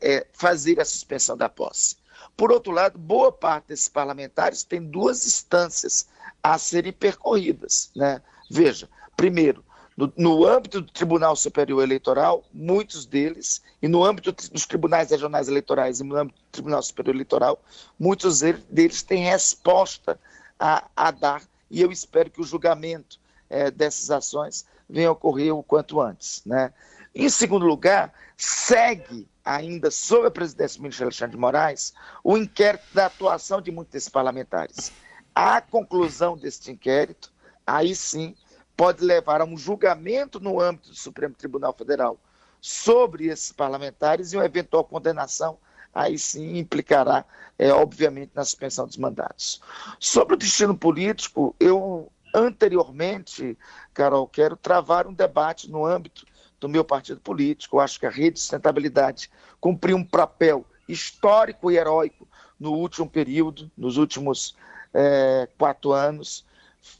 é, 0.02 0.26
fazer 0.34 0.78
a 0.80 0.84
suspensão 0.84 1.34
da 1.34 1.48
posse. 1.48 1.96
Por 2.38 2.52
outro 2.52 2.70
lado, 2.70 2.96
boa 2.96 3.32
parte 3.32 3.66
desses 3.66 3.88
parlamentares 3.88 4.62
tem 4.62 4.80
duas 4.80 5.26
instâncias 5.26 6.06
a 6.40 6.56
serem 6.56 6.92
percorridas. 6.92 7.90
Né? 7.96 8.22
Veja, 8.48 8.88
primeiro, 9.16 9.64
no, 9.96 10.12
no, 10.16 10.46
âmbito 10.46 10.80
do 10.80 10.92
Tribunal 10.92 11.34
Superior 11.34 11.82
Eleitoral, 11.82 12.44
muitos 12.54 13.04
deles, 13.04 13.60
e 13.82 13.88
no 13.88 14.04
âmbito 14.04 14.30
dos 14.30 14.66
tribunais 14.66 15.10
regionais 15.10 15.48
eleitorais 15.48 15.98
e 15.98 16.04
no 16.04 16.14
âmbito 16.14 16.38
do 16.38 16.52
Tribunal 16.52 16.80
Superior 16.80 17.16
Eleitoral, 17.16 17.60
muitos 17.98 18.40
deles 18.70 19.02
têm 19.02 19.24
resposta 19.24 20.16
a, 20.60 20.84
a 20.94 21.10
dar, 21.10 21.42
e 21.68 21.82
eu 21.82 21.90
espero 21.90 22.30
que 22.30 22.40
o 22.40 22.44
julgamento 22.44 23.18
é, 23.50 23.68
dessas 23.68 24.12
ações 24.12 24.64
venha 24.88 25.08
a 25.08 25.12
ocorrer 25.12 25.52
o 25.52 25.64
quanto 25.64 26.00
antes. 26.00 26.42
Né? 26.46 26.72
Em 27.12 27.28
segundo 27.28 27.66
lugar, 27.66 28.14
segue 28.36 29.26
ainda 29.48 29.90
sob 29.90 30.26
a 30.26 30.30
presidência 30.30 30.78
do 30.78 30.82
ministro 30.82 31.06
Alexandre 31.06 31.34
de 31.34 31.40
Moraes, 31.40 31.94
o 32.22 32.36
inquérito 32.36 32.84
da 32.92 33.06
atuação 33.06 33.62
de 33.62 33.70
muitos 33.70 33.92
desses 33.92 34.08
parlamentares. 34.10 34.92
A 35.34 35.62
conclusão 35.62 36.36
deste 36.36 36.70
inquérito, 36.70 37.32
aí 37.66 37.96
sim, 37.96 38.36
pode 38.76 39.02
levar 39.02 39.40
a 39.40 39.46
um 39.46 39.56
julgamento 39.56 40.38
no 40.38 40.60
âmbito 40.60 40.90
do 40.90 40.94
Supremo 40.94 41.34
Tribunal 41.34 41.72
Federal 41.72 42.20
sobre 42.60 43.28
esses 43.28 43.50
parlamentares 43.50 44.32
e 44.32 44.36
uma 44.36 44.44
eventual 44.44 44.84
condenação, 44.84 45.58
aí 45.94 46.18
sim 46.18 46.58
implicará, 46.58 47.24
é, 47.58 47.72
obviamente, 47.72 48.32
na 48.34 48.44
suspensão 48.44 48.86
dos 48.86 48.98
mandatos. 48.98 49.62
Sobre 49.98 50.34
o 50.34 50.38
destino 50.38 50.76
político, 50.76 51.56
eu 51.58 52.12
anteriormente, 52.34 53.56
Carol, 53.94 54.26
quero 54.26 54.56
travar 54.56 55.06
um 55.06 55.14
debate 55.14 55.70
no 55.70 55.86
âmbito 55.86 56.26
do 56.60 56.68
meu 56.68 56.84
partido 56.84 57.20
político. 57.20 57.76
Eu 57.76 57.80
acho 57.80 57.98
que 57.98 58.06
a 58.06 58.10
Rede 58.10 58.32
de 58.32 58.40
Sustentabilidade 58.40 59.30
cumpriu 59.60 59.96
um 59.96 60.04
papel 60.04 60.64
histórico 60.88 61.70
e 61.70 61.76
heróico 61.76 62.26
no 62.58 62.72
último 62.72 63.08
período, 63.08 63.70
nos 63.76 63.96
últimos 63.96 64.56
é, 64.92 65.48
quatro 65.56 65.92
anos, 65.92 66.44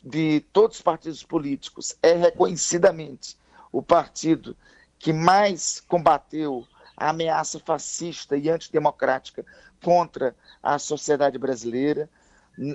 de 0.02 0.40
todos 0.52 0.76
os 0.76 0.82
partidos 0.82 1.22
políticos. 1.22 1.96
É 2.02 2.12
reconhecidamente 2.12 3.36
o 3.72 3.82
partido 3.82 4.56
que 4.98 5.12
mais 5.12 5.80
combateu 5.80 6.66
a 6.96 7.10
ameaça 7.10 7.58
fascista 7.58 8.36
e 8.36 8.50
antidemocrática 8.50 9.44
contra 9.82 10.34
a 10.62 10.78
sociedade 10.78 11.38
brasileira. 11.38 12.08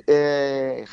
É, 0.07 0.85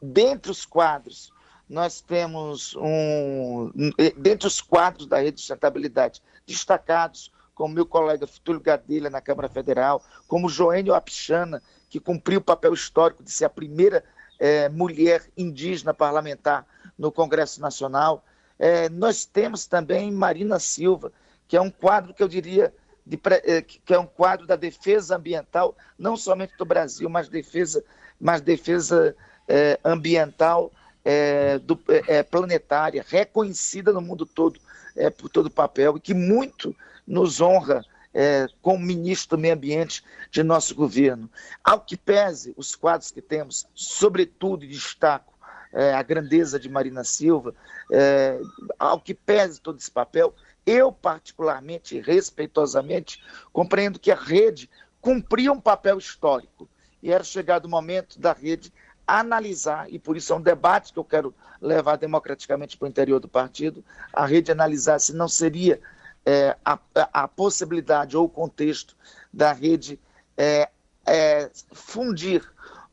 dentre 0.00 0.50
os 0.50 0.64
quadros 0.64 1.30
nós 1.68 2.00
temos 2.00 2.76
um, 2.76 3.70
dentre 4.16 4.46
os 4.46 4.60
quadros 4.60 5.06
da 5.06 5.18
rede 5.18 5.36
de 5.36 5.40
sustentabilidade, 5.40 6.22
destacados 6.46 7.32
como 7.54 7.74
meu 7.74 7.86
colega 7.86 8.26
Túlio 8.42 8.60
Gadelha 8.60 9.10
na 9.10 9.20
Câmara 9.20 9.48
Federal, 9.48 10.02
como 10.26 10.48
Joênio 10.48 10.94
Apichana, 10.94 11.62
que 11.88 12.00
cumpriu 12.00 12.40
o 12.40 12.42
papel 12.42 12.72
histórico 12.72 13.22
de 13.22 13.30
ser 13.30 13.44
a 13.44 13.50
primeira 13.50 14.04
é, 14.38 14.68
mulher 14.68 15.22
indígena 15.36 15.94
parlamentar 15.94 16.66
no 16.98 17.12
Congresso 17.12 17.60
Nacional. 17.60 18.24
É, 18.58 18.88
nós 18.88 19.24
temos 19.24 19.66
também 19.66 20.10
Marina 20.10 20.58
Silva, 20.58 21.12
que 21.46 21.56
é 21.56 21.60
um 21.60 21.70
quadro 21.70 22.14
que 22.14 22.22
eu 22.22 22.28
diria 22.28 22.74
de, 23.04 23.20
é, 23.44 23.62
que 23.62 23.92
é 23.92 23.98
um 23.98 24.06
quadro 24.06 24.46
da 24.46 24.56
defesa 24.56 25.16
ambiental, 25.16 25.76
não 25.98 26.16
somente 26.16 26.56
do 26.56 26.64
Brasil, 26.64 27.08
mas 27.08 27.28
defesa, 27.28 27.84
mas 28.20 28.40
defesa 28.40 29.14
é, 29.48 29.78
ambiental 29.84 30.72
é, 31.04 31.58
do, 31.58 31.78
é, 31.88 32.18
é, 32.18 32.22
planetária, 32.22 33.04
reconhecida 33.06 33.92
no 33.92 34.00
mundo 34.00 34.24
todo 34.24 34.60
é, 34.96 35.10
por 35.10 35.28
todo 35.28 35.46
o 35.46 35.50
papel, 35.50 35.96
e 35.96 36.00
que 36.00 36.14
muito 36.14 36.74
nos 37.06 37.40
honra 37.40 37.84
é, 38.14 38.46
como 38.60 38.84
ministro 38.84 39.36
do 39.36 39.40
Meio 39.40 39.54
Ambiente 39.54 40.02
de 40.30 40.42
nosso 40.42 40.74
governo. 40.74 41.30
Ao 41.64 41.80
que 41.80 41.96
pese 41.96 42.52
os 42.56 42.74
quadros 42.74 43.10
que 43.10 43.22
temos, 43.22 43.66
sobretudo, 43.74 44.66
destaco 44.66 45.32
é, 45.72 45.94
a 45.94 46.02
grandeza 46.02 46.60
de 46.60 46.68
Marina 46.68 47.02
Silva, 47.02 47.54
é, 47.90 48.38
ao 48.78 49.00
que 49.00 49.14
pese 49.14 49.60
todo 49.60 49.78
esse 49.78 49.90
papel, 49.90 50.34
eu, 50.66 50.92
particularmente, 50.92 51.98
respeitosamente, 52.00 53.22
compreendo 53.52 53.98
que 53.98 54.10
a 54.10 54.16
rede 54.16 54.68
cumpria 55.00 55.50
um 55.50 55.60
papel 55.60 55.98
histórico 55.98 56.68
e 57.02 57.10
era 57.10 57.24
chegado 57.24 57.64
o 57.64 57.68
momento 57.68 58.20
da 58.20 58.32
rede 58.32 58.72
analisar, 59.18 59.92
e 59.92 59.98
por 59.98 60.16
isso 60.16 60.32
é 60.32 60.36
um 60.36 60.40
debate 60.40 60.92
que 60.92 60.98
eu 60.98 61.04
quero 61.04 61.34
levar 61.60 61.96
democraticamente 61.96 62.76
para 62.76 62.86
o 62.86 62.88
interior 62.88 63.20
do 63.20 63.28
partido, 63.28 63.84
a 64.12 64.26
rede 64.26 64.50
analisar 64.50 64.98
se 64.98 65.12
não 65.12 65.28
seria 65.28 65.80
é, 66.24 66.56
a, 66.64 66.78
a, 67.12 67.28
possibilidade 67.28 68.16
ou 68.16 68.24
o 68.24 68.28
contexto 68.28 68.96
da 69.32 69.52
rede 69.52 69.98
é, 70.36 70.68
é, 71.04 71.50
fundir 71.72 72.42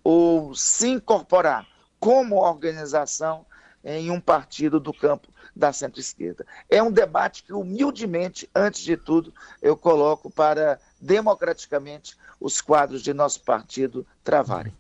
ou 0.03 0.53
se 0.55 0.89
incorporar 0.89 1.67
como 1.99 2.37
organização 2.37 3.45
em 3.83 4.09
um 4.09 4.19
partido 4.19 4.79
do 4.79 4.93
campo 4.93 5.29
da 5.55 5.73
centro-esquerda. 5.73 6.45
É 6.69 6.81
um 6.81 6.91
debate 6.91 7.43
que, 7.43 7.53
humildemente, 7.53 8.49
antes 8.55 8.81
de 8.81 8.95
tudo, 8.95 9.33
eu 9.61 9.75
coloco 9.75 10.29
para 10.29 10.79
democraticamente 11.01 12.15
os 12.39 12.61
quadros 12.61 13.01
de 13.01 13.13
nosso 13.13 13.41
partido 13.41 14.05
travarem. 14.23 14.73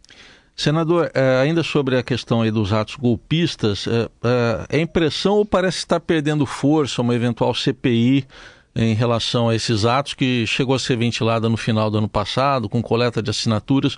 Senador, 0.59 1.09
é, 1.13 1.39
ainda 1.39 1.63
sobre 1.63 1.97
a 1.97 2.03
questão 2.03 2.41
aí 2.41 2.51
dos 2.51 2.73
atos 2.73 2.97
golpistas, 2.97 3.87
é, 3.87 4.09
é, 4.27 4.77
é 4.77 4.81
impressão 4.81 5.35
ou 5.35 5.45
parece 5.45 5.77
estar 5.77 6.01
perdendo 6.01 6.45
força 6.45 7.01
uma 7.01 7.15
eventual 7.15 7.55
CPI 7.55 8.27
em 8.75 8.93
relação 8.93 9.47
a 9.47 9.55
esses 9.55 9.85
atos 9.85 10.13
que 10.13 10.45
chegou 10.45 10.75
a 10.75 10.79
ser 10.79 10.97
ventilada 10.97 11.47
no 11.47 11.55
final 11.55 11.89
do 11.89 11.99
ano 11.99 12.09
passado, 12.09 12.67
com 12.67 12.83
coleta 12.83 13.23
de 13.23 13.29
assinaturas. 13.29 13.97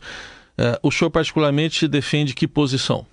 O 0.83 0.91
senhor 0.91 1.09
particularmente 1.09 1.87
defende 1.87 2.35
que 2.35 2.47
posição? 2.47 3.07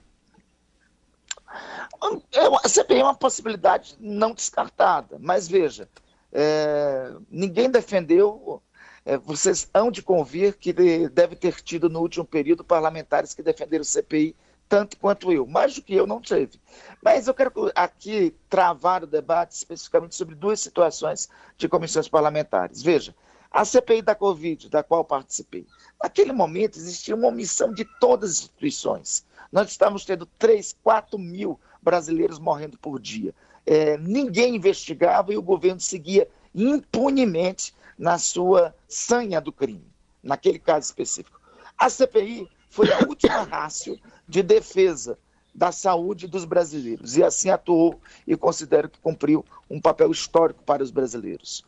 A 2.62 2.68
CPI 2.68 3.00
é 3.00 3.02
uma 3.02 3.14
possibilidade 3.14 3.96
não 3.98 4.34
descartada, 4.34 5.16
mas 5.18 5.48
veja, 5.48 5.88
é, 6.30 7.12
ninguém 7.30 7.70
defendeu. 7.70 8.62
É, 9.08 9.16
vocês 9.16 9.66
hão 9.72 9.90
de 9.90 10.02
convir 10.02 10.58
que 10.58 10.70
deve 11.08 11.34
ter 11.34 11.62
tido 11.62 11.88
no 11.88 12.00
último 12.00 12.26
período 12.26 12.62
parlamentares 12.62 13.32
que 13.32 13.42
defenderam 13.42 13.82
CPI 13.82 14.36
tanto 14.68 14.98
quanto 14.98 15.32
eu, 15.32 15.46
mais 15.46 15.74
do 15.74 15.80
que 15.80 15.94
eu 15.94 16.06
não 16.06 16.20
teve. 16.20 16.60
Mas 17.02 17.26
eu 17.26 17.32
quero 17.32 17.50
aqui 17.74 18.34
travar 18.50 19.02
o 19.02 19.06
debate 19.06 19.52
especificamente 19.52 20.14
sobre 20.14 20.34
duas 20.34 20.60
situações 20.60 21.26
de 21.56 21.66
comissões 21.66 22.06
parlamentares. 22.06 22.82
Veja, 22.82 23.14
a 23.50 23.64
CPI 23.64 24.02
da 24.02 24.14
Covid, 24.14 24.68
da 24.68 24.82
qual 24.82 25.02
participei, 25.02 25.66
naquele 26.02 26.34
momento 26.34 26.76
existia 26.76 27.16
uma 27.16 27.28
omissão 27.28 27.72
de 27.72 27.86
todas 27.98 28.32
as 28.32 28.38
instituições. 28.40 29.24
Nós 29.50 29.70
estávamos 29.70 30.04
tendo 30.04 30.26
3, 30.38 30.76
4 30.84 31.18
mil 31.18 31.58
brasileiros 31.80 32.38
morrendo 32.38 32.76
por 32.76 33.00
dia. 33.00 33.34
É, 33.64 33.96
ninguém 33.96 34.56
investigava 34.56 35.32
e 35.32 35.38
o 35.38 35.42
governo 35.42 35.80
seguia 35.80 36.28
impunemente 36.58 37.72
na 37.96 38.18
sua 38.18 38.74
sanha 38.88 39.40
do 39.40 39.52
crime, 39.52 39.86
naquele 40.22 40.58
caso 40.58 40.86
específico. 40.86 41.40
A 41.76 41.88
CPI 41.88 42.48
foi 42.68 42.92
a 42.92 42.98
última 43.06 43.42
rácio 43.48 43.98
de 44.28 44.42
defesa 44.42 45.18
da 45.54 45.72
saúde 45.72 46.26
dos 46.26 46.44
brasileiros 46.44 47.16
e 47.16 47.24
assim 47.24 47.50
atuou 47.50 48.00
e 48.26 48.36
considero 48.36 48.88
que 48.88 49.00
cumpriu 49.00 49.44
um 49.68 49.80
papel 49.80 50.10
histórico 50.10 50.62
para 50.62 50.82
os 50.82 50.90
brasileiros. 50.90 51.64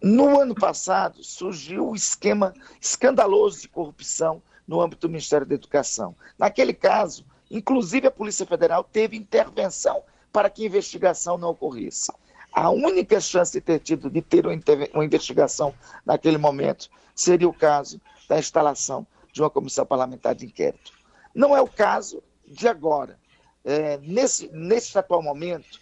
No 0.00 0.38
ano 0.38 0.54
passado, 0.54 1.24
surgiu 1.24 1.86
o 1.86 1.90
um 1.90 1.94
esquema 1.94 2.54
escandaloso 2.80 3.62
de 3.62 3.68
corrupção 3.68 4.40
no 4.66 4.80
âmbito 4.80 5.08
do 5.08 5.10
Ministério 5.10 5.46
da 5.46 5.54
Educação. 5.54 6.14
Naquele 6.38 6.72
caso, 6.72 7.24
inclusive 7.50 8.06
a 8.06 8.10
Polícia 8.10 8.46
Federal 8.46 8.84
teve 8.84 9.16
intervenção 9.16 10.02
para 10.32 10.48
que 10.48 10.62
a 10.62 10.66
investigação 10.66 11.36
não 11.36 11.50
ocorresse. 11.50 12.12
A 12.52 12.70
única 12.70 13.20
chance 13.20 13.52
de 13.52 13.60
ter 13.60 13.78
tido 13.80 14.10
de 14.10 14.22
ter 14.22 14.44
uma 14.94 15.04
investigação 15.04 15.74
naquele 16.04 16.38
momento 16.38 16.88
seria 17.14 17.48
o 17.48 17.52
caso 17.52 18.00
da 18.28 18.38
instalação 18.38 19.06
de 19.32 19.40
uma 19.40 19.50
comissão 19.50 19.86
parlamentar 19.86 20.34
de 20.34 20.46
inquérito. 20.46 20.92
Não 21.34 21.56
é 21.56 21.60
o 21.60 21.68
caso 21.68 22.22
de 22.46 22.66
agora. 22.66 23.18
É, 23.64 23.98
nesse, 23.98 24.48
nesse 24.52 24.98
atual 24.98 25.22
momento, 25.22 25.78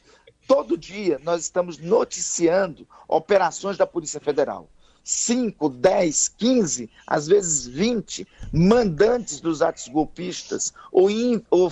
Todo 0.47 0.79
dia 0.79 1.21
nós 1.25 1.43
estamos 1.43 1.77
noticiando 1.79 2.87
operações 3.09 3.77
da 3.77 3.87
Polícia 3.87 4.21
Federal. 4.21 4.69
5, 5.03 5.69
10, 5.69 6.29
15, 6.29 6.91
às 7.07 7.27
vezes 7.27 7.67
20 7.67 8.27
mandantes 8.53 9.41
dos 9.41 9.63
atos 9.63 9.89
golpistas, 9.89 10.73
ou, 10.91 11.11
in, 11.11 11.45
ou, 11.51 11.71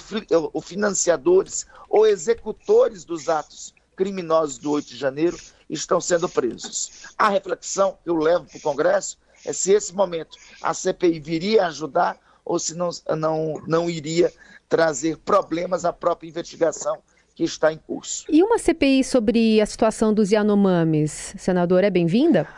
ou 0.53 0.61
financiadores, 0.61 1.67
ou 1.89 2.07
executores 2.07 3.05
dos 3.05 3.29
atos 3.29 3.75
criminosos 3.95 4.59
do 4.59 4.71
8 4.73 4.89
de 4.89 4.97
janeiro 4.97 5.39
estão 5.69 6.01
sendo 6.01 6.29
presos. 6.29 7.07
A 7.19 7.29
reflexão 7.29 7.99
que 8.03 8.11
eu 8.11 8.17
levo 8.17 8.47
para 8.47 8.59
o 8.59 8.61
Congresso 8.61 9.19
é 9.45 9.53
se 9.53 9.73
esse 9.73 9.95
momento 9.95 10.37
a 10.63 10.73
CPI 10.73 11.21
viria 11.21 11.67
ajudar 11.67 12.19
ou 12.45 12.59
se 12.59 12.75
não, 12.75 12.91
não, 13.17 13.63
não 13.67 13.91
iria 13.91 14.33
trazer 14.69 15.17
problemas 15.19 15.85
à 15.85 15.93
própria 15.93 16.29
investigação 16.29 16.99
que 17.35 17.45
está 17.45 17.73
em 17.73 17.79
curso. 17.79 18.25
E 18.29 18.43
uma 18.43 18.59
CPI 18.59 19.03
sobre 19.03 19.61
a 19.61 19.67
situação 19.67 20.15
dos 20.15 20.31
Yanomamis, 20.31 21.35
senador, 21.37 21.83
é 21.83 21.91
bem-vinda? 21.91 22.49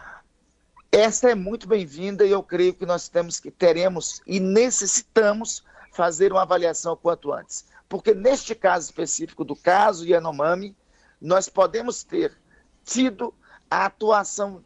Essa 0.92 1.30
é 1.30 1.34
muito 1.34 1.66
bem-vinda 1.66 2.24
e 2.24 2.30
eu 2.30 2.42
creio 2.42 2.74
que 2.74 2.86
nós 2.86 3.08
temos 3.08 3.40
que 3.40 3.50
teremos 3.50 4.20
e 4.26 4.38
necessitamos 4.38 5.64
fazer 5.92 6.32
uma 6.32 6.42
avaliação 6.42 6.96
quanto 6.96 7.32
antes. 7.32 7.64
Porque 7.88 8.14
neste 8.14 8.54
caso 8.54 8.86
específico 8.86 9.44
do 9.44 9.56
caso 9.56 10.06
Yanomami, 10.06 10.76
nós 11.20 11.48
podemos 11.48 12.04
ter 12.04 12.36
tido 12.84 13.34
a 13.70 13.86
atuação, 13.86 14.62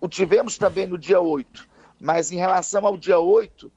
o 0.00 0.08
tivemos 0.08 0.58
também 0.58 0.86
no 0.86 0.98
dia 0.98 1.20
8, 1.20 1.68
mas 2.00 2.32
em 2.32 2.36
relação 2.36 2.86
ao 2.86 2.96
dia 2.96 3.18
8, 3.18 3.70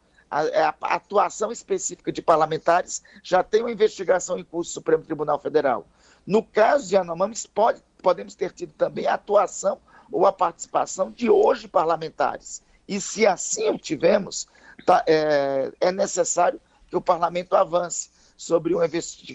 é 0.52 0.62
a, 0.64 0.76
a, 0.82 0.96
atuação 0.96 1.52
específica 1.52 2.12
de 2.12 2.22
parlamentares 2.22 3.02
já 3.24 3.44
tem 3.44 3.62
uma 3.62 3.72
investigação 3.72 4.38
em 4.38 4.44
curso 4.44 4.70
no 4.70 4.74
Supremo 4.74 5.04
Tribunal 5.04 5.40
Federal. 5.40 5.88
No 6.26 6.44
caso 6.44 6.88
de 6.88 6.96
Yanomamis, 6.96 7.48
pode, 7.48 7.82
podemos 8.02 8.36
ter 8.36 8.52
tido 8.52 8.72
também 8.74 9.08
a 9.08 9.16
atuação 9.16 9.80
ou 10.12 10.28
a 10.28 10.32
participação 10.32 11.12
de 11.12 11.30
hoje 11.30 11.68
parlamentares. 11.68 12.62
E 12.88 13.02
se 13.02 13.26
assim 13.26 13.70
o 13.70 13.78
tivemos, 13.78 14.48
tá, 14.86 15.04
é, 15.08 15.72
é, 15.80 15.92
necessário 15.92 16.62
que 16.88 16.96
o 16.96 17.02
parlamento 17.02 17.56
avance 17.56 18.10
sobre 18.38 18.74
uma, 18.76 18.86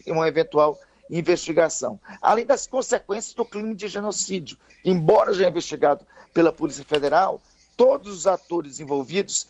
uma 0.07 0.29
eventual 0.29 0.79
investigação. 1.11 2.01
Além 2.21 2.47
das 2.47 2.67
consequências 2.67 3.35
do 3.35 3.45
crime 3.45 3.75
de 3.75 3.89
genocídio, 3.89 4.57
embora 4.85 5.33
já 5.33 5.49
investigado 5.49 6.05
pela 6.33 6.53
Polícia 6.53 6.85
Federal, 6.85 7.41
todos 7.77 8.13
os 8.13 8.27
atores 8.27 8.81
envolvidos 8.81 9.49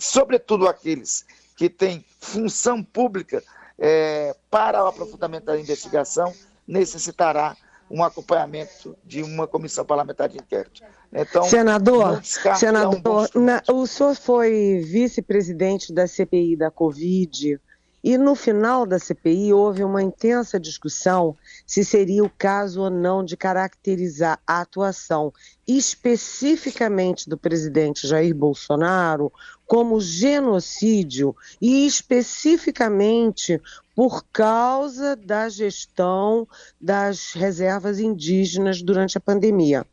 sobretudo 0.00 0.66
aqueles 0.66 1.24
que 1.56 1.68
têm 1.68 2.04
função 2.18 2.82
pública 2.82 3.42
é, 3.78 4.34
para 4.50 4.82
o 4.82 4.88
aprofundamento 4.88 5.44
da 5.44 5.58
investigação, 5.58 6.32
necessitará 6.66 7.56
um 7.90 8.02
acompanhamento 8.02 8.96
de 9.04 9.22
uma 9.22 9.46
comissão 9.46 9.84
parlamentar 9.84 10.28
de 10.28 10.38
inquérito. 10.38 10.82
Então, 11.12 11.44
senador, 11.44 12.20
senador, 12.24 13.30
um 13.36 13.40
na, 13.40 13.62
o 13.70 13.86
senhor 13.86 14.16
foi 14.16 14.80
vice-presidente 14.84 15.92
da 15.92 16.08
CPI 16.08 16.56
da 16.56 16.70
Covid. 16.70 17.60
E 18.06 18.18
no 18.18 18.34
final 18.34 18.84
da 18.84 18.98
CPI 18.98 19.54
houve 19.54 19.82
uma 19.82 20.02
intensa 20.02 20.60
discussão 20.60 21.34
se 21.66 21.82
seria 21.82 22.22
o 22.22 22.28
caso 22.28 22.82
ou 22.82 22.90
não 22.90 23.24
de 23.24 23.34
caracterizar 23.34 24.38
a 24.46 24.60
atuação 24.60 25.32
especificamente 25.66 27.30
do 27.30 27.38
presidente 27.38 28.06
Jair 28.06 28.34
Bolsonaro 28.34 29.32
como 29.66 29.98
genocídio 30.02 31.34
e 31.58 31.86
especificamente 31.86 33.58
por 33.96 34.22
causa 34.30 35.16
da 35.16 35.48
gestão 35.48 36.46
das 36.78 37.32
reservas 37.32 37.98
indígenas 37.98 38.82
durante 38.82 39.16
a 39.16 39.20
pandemia. 39.20 39.86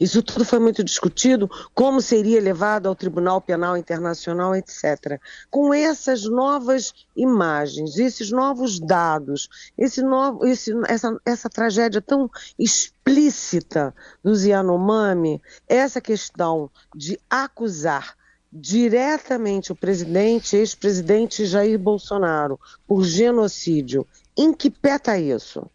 Isso 0.00 0.22
tudo 0.22 0.44
foi 0.44 0.58
muito 0.58 0.82
discutido, 0.82 1.50
como 1.74 2.00
seria 2.00 2.40
levado 2.40 2.86
ao 2.86 2.94
Tribunal 2.94 3.40
Penal 3.40 3.76
Internacional, 3.76 4.54
etc. 4.56 5.20
Com 5.50 5.72
essas 5.72 6.24
novas 6.24 6.92
imagens, 7.14 7.98
esses 7.98 8.30
novos 8.30 8.80
dados, 8.80 9.48
esse 9.76 10.02
novo, 10.02 10.46
esse, 10.46 10.72
essa, 10.88 11.20
essa 11.24 11.50
tragédia 11.50 12.00
tão 12.00 12.30
explícita 12.58 13.94
dos 14.22 14.44
Yanomami, 14.44 15.42
essa 15.68 16.00
questão 16.00 16.70
de 16.94 17.18
acusar 17.28 18.16
diretamente 18.52 19.72
o 19.72 19.76
presidente, 19.76 20.56
ex-presidente 20.56 21.44
Jair 21.44 21.78
Bolsonaro, 21.78 22.58
por 22.86 23.04
genocídio, 23.04 24.06
em 24.36 24.52
que 24.52 24.70
pé 24.70 24.96
está 24.96 25.18
isso? 25.18 25.68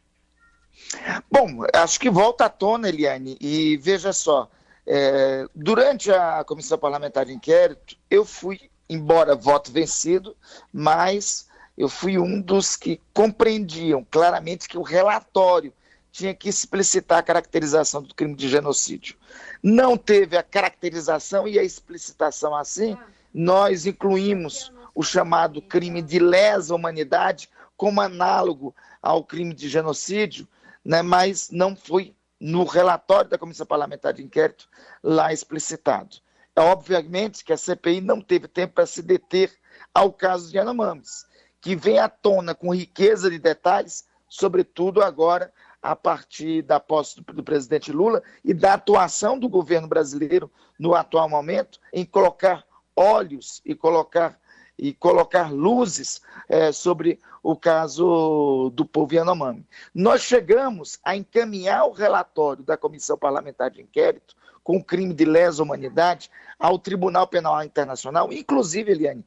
Bom, 1.31 1.65
acho 1.73 1.99
que 1.99 2.09
volta 2.09 2.45
à 2.45 2.49
tona, 2.49 2.89
Eliane, 2.89 3.37
e 3.39 3.77
veja 3.77 4.11
só, 4.11 4.49
é, 4.85 5.45
durante 5.55 6.11
a 6.11 6.43
Comissão 6.43 6.77
Parlamentar 6.77 7.25
de 7.25 7.33
Inquérito, 7.33 7.95
eu 8.09 8.25
fui, 8.25 8.69
embora 8.89 9.35
voto 9.35 9.71
vencido, 9.71 10.35
mas 10.71 11.47
eu 11.77 11.87
fui 11.87 12.17
um 12.17 12.41
dos 12.41 12.75
que 12.75 12.99
compreendiam 13.13 14.05
claramente 14.09 14.67
que 14.67 14.77
o 14.77 14.81
relatório 14.81 15.73
tinha 16.11 16.33
que 16.33 16.49
explicitar 16.49 17.19
a 17.19 17.23
caracterização 17.23 18.03
do 18.03 18.13
crime 18.13 18.35
de 18.35 18.49
genocídio. 18.49 19.15
Não 19.63 19.95
teve 19.95 20.35
a 20.35 20.43
caracterização 20.43 21.47
e 21.47 21.57
a 21.57 21.63
explicitação 21.63 22.55
assim, 22.55 22.97
nós 23.33 23.85
incluímos 23.85 24.73
o 24.93 25.03
chamado 25.03 25.61
crime 25.61 26.01
de 26.01 26.19
lesa 26.19 26.75
humanidade 26.75 27.49
como 27.77 28.01
análogo 28.01 28.75
ao 29.01 29.23
crime 29.23 29.53
de 29.53 29.69
genocídio, 29.69 30.47
né, 30.83 31.01
mas 31.01 31.49
não 31.51 31.75
foi 31.75 32.15
no 32.39 32.63
relatório 32.63 33.29
da 33.29 33.37
Comissão 33.37 33.65
Parlamentar 33.65 34.13
de 34.13 34.23
Inquérito 34.23 34.67
lá 35.03 35.31
explicitado. 35.31 36.17
É 36.55 36.61
obviamente 36.61 37.45
que 37.45 37.53
a 37.53 37.57
CPI 37.57 38.01
não 38.01 38.19
teve 38.19 38.47
tempo 38.47 38.73
para 38.73 38.85
se 38.85 39.01
deter 39.01 39.53
ao 39.93 40.11
caso 40.11 40.49
de 40.49 40.57
Yanomamis, 40.57 41.25
que 41.61 41.75
vem 41.75 41.99
à 41.99 42.09
tona 42.09 42.55
com 42.55 42.73
riqueza 42.73 43.29
de 43.29 43.37
detalhes, 43.37 44.05
sobretudo 44.27 45.01
agora 45.01 45.53
a 45.81 45.95
partir 45.95 46.61
da 46.61 46.79
posse 46.79 47.21
do, 47.21 47.33
do, 47.33 47.43
presidente 47.43 47.91
Lula 47.91 48.21
e 48.43 48.53
da 48.53 48.73
atuação 48.73 49.37
do 49.37 49.49
governo 49.49 49.87
brasileiro 49.87 50.51
no 50.77 50.93
atual 50.93 51.29
momento 51.29 51.79
em 51.93 52.05
colocar 52.05 52.65
olhos 52.95 53.61
e 53.65 53.73
colocar 53.73 54.39
e 54.81 54.91
colocar 54.91 55.53
luzes 55.53 56.21
é, 56.49 56.71
sobre 56.71 57.21
o 57.43 57.55
caso 57.55 58.71
do 58.73 58.83
povo 58.83 59.13
Yanomami. 59.13 59.63
Nós 59.93 60.23
chegamos 60.23 60.99
a 61.05 61.15
encaminhar 61.15 61.85
o 61.85 61.91
relatório 61.91 62.63
da 62.63 62.75
Comissão 62.75 63.15
Parlamentar 63.15 63.69
de 63.69 63.79
Inquérito 63.79 64.35
com 64.63 64.77
o 64.77 64.83
crime 64.83 65.13
de 65.13 65.23
lesa 65.23 65.61
humanidade 65.61 66.31
ao 66.59 66.79
Tribunal 66.79 67.27
Penal 67.27 67.63
Internacional, 67.63 68.33
inclusive, 68.33 68.91
Eliane, 68.91 69.23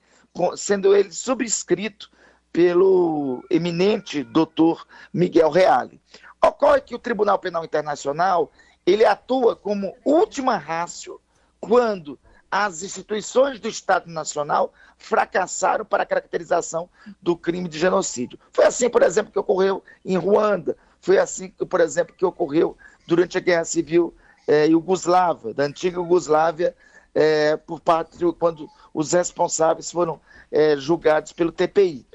sendo 0.56 0.94
ele 0.94 1.12
subscrito 1.12 2.10
pelo 2.52 3.44
eminente 3.48 4.24
doutor 4.24 4.86
Miguel 5.12 5.50
Reale. 5.50 6.00
Ocorre 6.44 6.80
que 6.80 6.94
o 6.94 6.98
Tribunal 6.98 7.38
Penal 7.38 7.64
Internacional 7.64 8.50
ele 8.84 9.04
atua 9.04 9.56
como 9.56 9.96
última 10.04 10.56
rácio 10.56 11.20
quando 11.58 12.18
as 12.56 12.84
instituições 12.84 13.58
do 13.58 13.66
Estado 13.66 14.08
Nacional 14.08 14.72
fracassaram 14.96 15.84
para 15.84 16.04
a 16.04 16.06
caracterização 16.06 16.88
do 17.20 17.36
crime 17.36 17.68
de 17.68 17.76
genocídio. 17.76 18.38
Foi 18.52 18.64
assim, 18.64 18.88
por 18.88 19.02
exemplo, 19.02 19.32
que 19.32 19.38
ocorreu 19.40 19.82
em 20.04 20.16
Ruanda, 20.16 20.76
foi 21.00 21.18
assim, 21.18 21.48
por 21.48 21.80
exemplo, 21.80 22.14
que 22.14 22.24
ocorreu 22.24 22.76
durante 23.08 23.36
a 23.36 23.40
Guerra 23.40 23.64
Civil 23.64 24.14
é, 24.46 24.68
Iugoslava, 24.68 25.52
da 25.52 25.64
antiga 25.64 25.96
Iugoslávia, 25.96 26.76
é, 27.12 27.56
por 27.56 27.80
parte 27.80 28.16
de, 28.16 28.32
quando 28.34 28.70
os 28.94 29.12
responsáveis 29.12 29.90
foram 29.90 30.20
é, 30.52 30.76
julgados 30.76 31.32
pelo 31.32 31.50
TPI. 31.50 32.06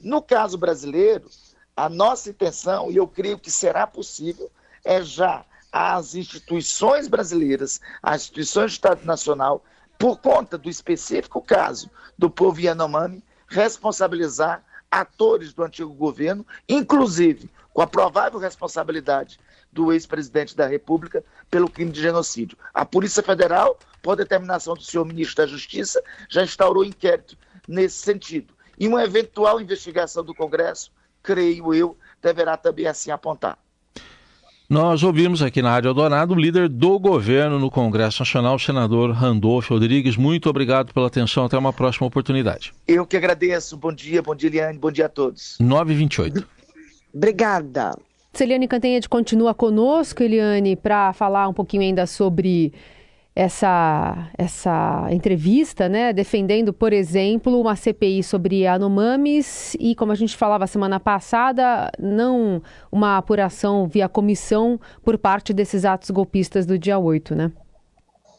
No 0.00 0.20
caso 0.20 0.58
brasileiro, 0.58 1.30
a 1.76 1.88
nossa 1.88 2.28
intenção, 2.28 2.90
e 2.90 2.96
eu 2.96 3.06
creio 3.06 3.38
que 3.38 3.52
será 3.52 3.86
possível, 3.86 4.50
é 4.84 5.00
já 5.00 5.44
as 5.76 6.14
instituições 6.14 7.08
brasileiras, 7.08 7.80
as 8.00 8.22
instituições 8.22 8.70
do 8.70 8.74
Estado 8.74 9.04
Nacional, 9.04 9.64
por 9.98 10.20
conta 10.20 10.56
do 10.56 10.70
específico 10.70 11.42
caso 11.42 11.90
do 12.16 12.30
povo 12.30 12.60
Yanomami, 12.60 13.24
responsabilizar 13.48 14.64
atores 14.88 15.52
do 15.52 15.64
antigo 15.64 15.92
governo, 15.92 16.46
inclusive 16.68 17.50
com 17.72 17.82
a 17.82 17.88
provável 17.88 18.38
responsabilidade 18.38 19.40
do 19.72 19.92
ex-presidente 19.92 20.56
da 20.56 20.64
República 20.68 21.24
pelo 21.50 21.68
crime 21.68 21.90
de 21.90 22.00
genocídio. 22.00 22.56
A 22.72 22.86
Polícia 22.86 23.20
Federal, 23.20 23.76
por 24.00 24.14
determinação 24.14 24.74
do 24.74 24.82
senhor 24.84 25.04
ministro 25.04 25.38
da 25.38 25.46
Justiça, 25.48 26.00
já 26.28 26.44
instaurou 26.44 26.84
inquérito 26.84 27.36
nesse 27.66 27.96
sentido. 27.96 28.54
E 28.78 28.86
uma 28.86 29.02
eventual 29.02 29.60
investigação 29.60 30.22
do 30.22 30.36
Congresso, 30.36 30.92
creio 31.20 31.74
eu, 31.74 31.98
deverá 32.22 32.56
também 32.56 32.86
assim 32.86 33.10
apontar. 33.10 33.58
Nós 34.68 35.02
ouvimos 35.02 35.42
aqui 35.42 35.60
na 35.60 35.70
Rádio 35.70 35.88
Eldorado 35.90 36.32
o 36.32 36.38
líder 36.38 36.70
do 36.70 36.98
governo 36.98 37.58
no 37.58 37.70
Congresso 37.70 38.22
Nacional, 38.22 38.54
o 38.54 38.58
senador 38.58 39.10
Randolfo 39.10 39.74
Rodrigues. 39.74 40.16
Muito 40.16 40.48
obrigado 40.48 40.92
pela 40.94 41.06
atenção. 41.06 41.44
Até 41.44 41.58
uma 41.58 41.72
próxima 41.72 42.06
oportunidade. 42.06 42.72
Eu 42.88 43.06
que 43.06 43.14
agradeço. 43.14 43.76
Bom 43.76 43.92
dia, 43.92 44.22
bom 44.22 44.34
dia, 44.34 44.48
Eliane. 44.48 44.78
Bom 44.78 44.90
dia 44.90 45.04
a 45.04 45.08
todos. 45.10 45.58
9h28. 45.60 46.44
Obrigada. 47.14 47.94
Celiane 48.32 48.66
Cantanhede 48.66 49.06
continua 49.06 49.54
conosco, 49.54 50.22
Eliane, 50.22 50.74
para 50.74 51.12
falar 51.12 51.46
um 51.46 51.52
pouquinho 51.52 51.82
ainda 51.82 52.06
sobre 52.06 52.72
essa, 53.36 54.30
essa 54.38 55.08
entrevista, 55.10 55.88
né, 55.88 56.12
defendendo, 56.12 56.72
por 56.72 56.92
exemplo, 56.92 57.60
uma 57.60 57.74
CPI 57.74 58.22
sobre 58.22 58.66
Anomames 58.66 59.74
e, 59.80 59.94
como 59.96 60.12
a 60.12 60.14
gente 60.14 60.36
falava 60.36 60.66
semana 60.68 61.00
passada, 61.00 61.90
não 61.98 62.62
uma 62.92 63.16
apuração 63.16 63.88
via 63.88 64.08
comissão 64.08 64.78
por 65.02 65.18
parte 65.18 65.52
desses 65.52 65.84
atos 65.84 66.10
golpistas 66.10 66.64
do 66.64 66.78
dia 66.78 66.98
8, 66.98 67.34
né? 67.34 67.52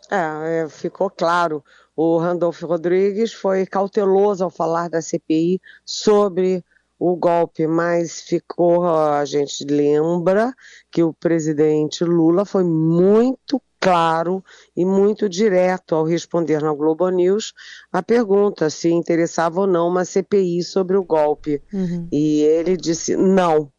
É, 0.09 0.63
é, 0.63 0.69
ficou 0.69 1.09
claro. 1.09 1.63
O 1.95 2.17
Randolfo 2.17 2.65
Rodrigues 2.65 3.33
foi 3.33 3.65
cauteloso 3.65 4.43
ao 4.43 4.49
falar 4.49 4.89
da 4.89 5.01
CPI 5.01 5.59
sobre 5.83 6.63
o 6.97 7.15
golpe, 7.15 7.67
mas 7.67 8.21
ficou, 8.21 8.85
a 8.85 9.25
gente 9.25 9.65
lembra 9.65 10.53
que 10.89 11.03
o 11.03 11.13
presidente 11.13 12.03
Lula 12.05 12.45
foi 12.45 12.63
muito 12.63 13.61
claro 13.85 14.43
e 14.75 14.83
muito 14.83 15.29
direto 15.29 15.93
ao 15.93 16.03
responder 16.03 16.59
na 16.59 16.73
Globo 16.73 17.07
News 17.09 17.53
a 17.91 18.01
pergunta 18.01 18.67
se 18.69 18.89
interessava 18.89 19.61
ou 19.61 19.67
não 19.67 19.87
uma 19.87 20.03
CPI 20.03 20.63
sobre 20.63 20.97
o 20.97 21.03
golpe. 21.03 21.61
Uhum. 21.71 22.07
E 22.11 22.41
ele 22.41 22.75
disse 22.75 23.15
não. 23.15 23.71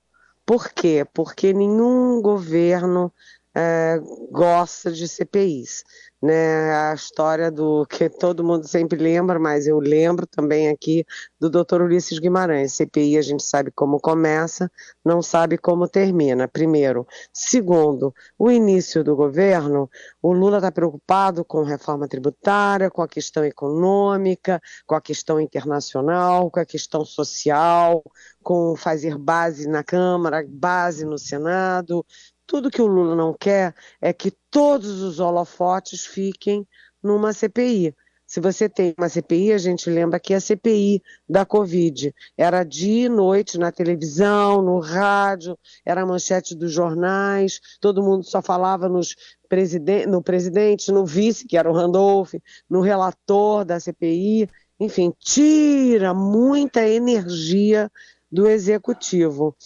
Por 0.45 0.71
quê? 0.71 1.05
Porque 1.13 1.53
nenhum 1.53 2.23
governo 2.23 3.13
é, 3.57 3.99
gosta 4.31 4.93
de 4.93 5.09
CPIs 5.09 5.83
né, 6.21 6.75
a 6.75 6.95
história 6.95 7.51
do 7.51 7.87
que 7.87 8.09
todo 8.09 8.45
mundo 8.45 8.67
sempre 8.67 8.99
lembra, 8.99 9.39
mas 9.39 9.67
eu 9.67 9.79
lembro 9.79 10.27
também 10.27 10.69
aqui 10.69 11.05
do 11.39 11.51
Dr. 11.51 11.83
Ulisses 11.83 12.19
Guimarães. 12.19 12.73
CPI 12.73 13.19
a 13.19 13.23
gente 13.23 13.43
sabe 13.43 13.71
como 13.71 14.01
começa, 14.01 14.71
não 15.05 15.23
sabe 15.23 15.59
como 15.59 15.89
termina. 15.89 16.49
Primeiro, 16.49 17.07
segundo, 17.33 18.15
o 18.39 18.51
início 18.51 19.05
do 19.05 19.15
governo, 19.15 19.91
o 20.23 20.33
Lula 20.33 20.57
está 20.59 20.73
preocupado 20.73 21.45
com 21.45 21.63
reforma 21.63 22.09
tributária, 22.09 22.91
com 22.91 23.03
a 23.03 23.09
questão 23.09 23.45
econômica, 23.45 24.61
com 24.87 24.95
a 24.95 25.01
questão 25.01 25.41
internacional, 25.41 26.51
com 26.51 26.61
a 26.61 26.67
questão 26.67 27.05
social, 27.05 28.03
com 28.43 28.75
fazer 28.77 29.19
base 29.19 29.69
na 29.69 29.85
Câmara, 29.85 30.45
base 30.49 31.05
no 31.05 31.19
Senado, 31.19 32.05
tudo 32.47 32.71
que 32.71 32.81
o 32.81 32.87
Lula 32.87 33.17
não 33.17 33.35
quer 33.35 33.75
é 34.01 34.13
que 34.13 34.31
todos 34.51 35.03
os 35.03 35.21
holofotes 35.21 36.07
fiquem 36.07 36.67
numa 37.03 37.33
CPI. 37.33 37.95
Se 38.27 38.41
você 38.41 38.69
tem 38.69 38.93
uma 38.99 39.09
CPI, 39.09 39.53
a 39.53 39.59
gente 39.59 39.89
lembra 39.89 40.19
que 40.19 40.35
a 40.35 40.41
CPI 40.41 41.01
da 41.29 41.47
Covid 41.47 42.13
era 42.37 42.65
dia 42.65 43.07
e 43.07 43.09
noite 43.09 43.57
na 43.57 43.71
televisão, 43.71 44.61
no 44.61 44.81
rádio, 44.81 45.57
era 45.85 46.03
a 46.03 46.07
manchete 46.07 46.53
dos 46.57 46.73
jornais, 46.73 47.61
todo 47.81 48.03
mundo 48.03 48.25
só 48.25 48.43
falava 48.43 48.89
nos 48.89 49.15
presiden 49.49 50.07
no 50.07 50.21
presidente, 50.21 50.91
no 50.91 51.07
vice, 51.07 51.47
que 51.47 51.57
era 51.57 51.71
o 51.71 51.75
Randolph, 51.75 52.35
no 52.69 52.81
relator 52.81 53.65
da 53.65 53.79
CPI. 53.79 54.49
Enfim, 54.81 55.15
tira 55.21 56.13
muita 56.13 56.87
energia 56.87 57.91
do 58.31 58.49
executivo. 58.49 59.57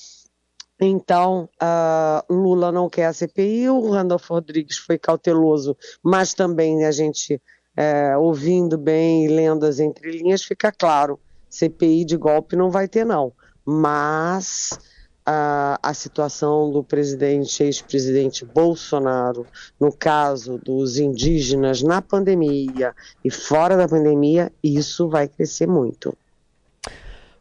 Então, 0.80 1.48
uh, 1.62 2.32
Lula 2.32 2.72
não 2.72 2.88
quer 2.88 3.06
a 3.06 3.12
CPI, 3.12 3.68
o 3.68 3.90
Randolfo 3.90 4.32
Rodrigues 4.32 4.78
foi 4.78 4.98
cauteloso, 4.98 5.76
mas 6.02 6.32
também 6.32 6.86
a 6.86 6.90
gente, 6.90 7.40
é, 7.76 8.16
ouvindo 8.16 8.78
bem 8.78 9.26
e 9.26 9.28
lendo 9.28 9.66
as 9.66 9.78
entrelinhas, 9.78 10.42
fica 10.42 10.72
claro, 10.72 11.20
CPI 11.50 12.06
de 12.06 12.16
golpe 12.16 12.56
não 12.56 12.70
vai 12.70 12.88
ter 12.88 13.04
não, 13.04 13.32
mas 13.62 14.78
uh, 15.28 15.76
a 15.82 15.92
situação 15.92 16.70
do 16.70 16.82
presidente, 16.82 17.62
ex-presidente 17.62 18.44
Bolsonaro, 18.44 19.46
no 19.78 19.92
caso 19.92 20.58
dos 20.58 20.98
indígenas 20.98 21.82
na 21.82 22.00
pandemia 22.00 22.94
e 23.24 23.30
fora 23.30 23.76
da 23.76 23.86
pandemia, 23.86 24.50
isso 24.62 25.08
vai 25.08 25.28
crescer 25.28 25.66
muito. 25.66 26.16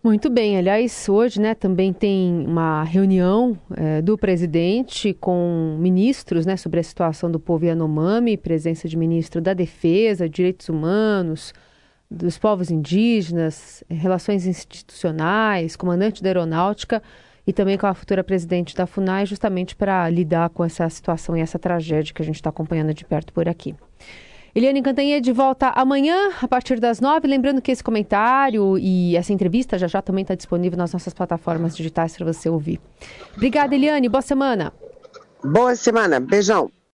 Muito 0.01 0.29
bem, 0.29 0.57
aliás, 0.57 1.09
hoje 1.09 1.41
né, 1.41 1.53
também 1.53 1.91
tem 1.91 2.45
uma 2.47 2.83
reunião 2.83 3.59
é, 3.75 4.01
do 4.01 4.17
presidente 4.17 5.13
com 5.13 5.75
ministros 5.77 6.45
né, 6.45 6.55
sobre 6.55 6.79
a 6.79 6.83
situação 6.83 7.29
do 7.29 7.37
povo 7.37 7.65
Yanomami, 7.65 8.37
presença 8.37 8.87
de 8.87 8.95
ministro 8.95 9.41
da 9.41 9.53
Defesa, 9.53 10.29
Direitos 10.29 10.69
Humanos, 10.69 11.53
dos 12.09 12.37
povos 12.37 12.71
indígenas, 12.71 13.83
relações 13.89 14.47
institucionais, 14.47 15.75
comandante 15.75 16.23
da 16.23 16.29
aeronáutica 16.29 17.03
e 17.45 17.51
também 17.51 17.77
com 17.77 17.85
a 17.85 17.93
futura 17.93 18.23
presidente 18.23 18.73
da 18.77 18.87
FUNAI, 18.87 19.25
justamente 19.25 19.75
para 19.75 20.09
lidar 20.09 20.49
com 20.49 20.63
essa 20.63 20.89
situação 20.89 21.35
e 21.35 21.41
essa 21.41 21.59
tragédia 21.59 22.13
que 22.13 22.21
a 22.21 22.25
gente 22.25 22.35
está 22.35 22.49
acompanhando 22.49 22.93
de 22.93 23.03
perto 23.03 23.33
por 23.33 23.49
aqui. 23.49 23.75
Eliane 24.55 24.81
Cantanhede 24.81 25.31
volta 25.31 25.69
amanhã, 25.69 26.31
a 26.41 26.47
partir 26.47 26.79
das 26.79 26.99
nove. 26.99 27.27
Lembrando 27.27 27.61
que 27.61 27.71
esse 27.71 27.83
comentário 27.83 28.77
e 28.77 29.15
essa 29.15 29.31
entrevista 29.31 29.77
já 29.77 29.87
já 29.87 30.01
também 30.01 30.23
está 30.23 30.35
disponível 30.35 30.77
nas 30.77 30.91
nossas 30.93 31.13
plataformas 31.13 31.75
digitais 31.75 32.15
para 32.15 32.25
você 32.25 32.49
ouvir. 32.49 32.79
Obrigada, 33.35 33.75
Eliane. 33.75 34.09
Boa 34.09 34.21
semana. 34.21 34.73
Boa 35.43 35.75
semana. 35.75 36.19
Beijão. 36.19 36.71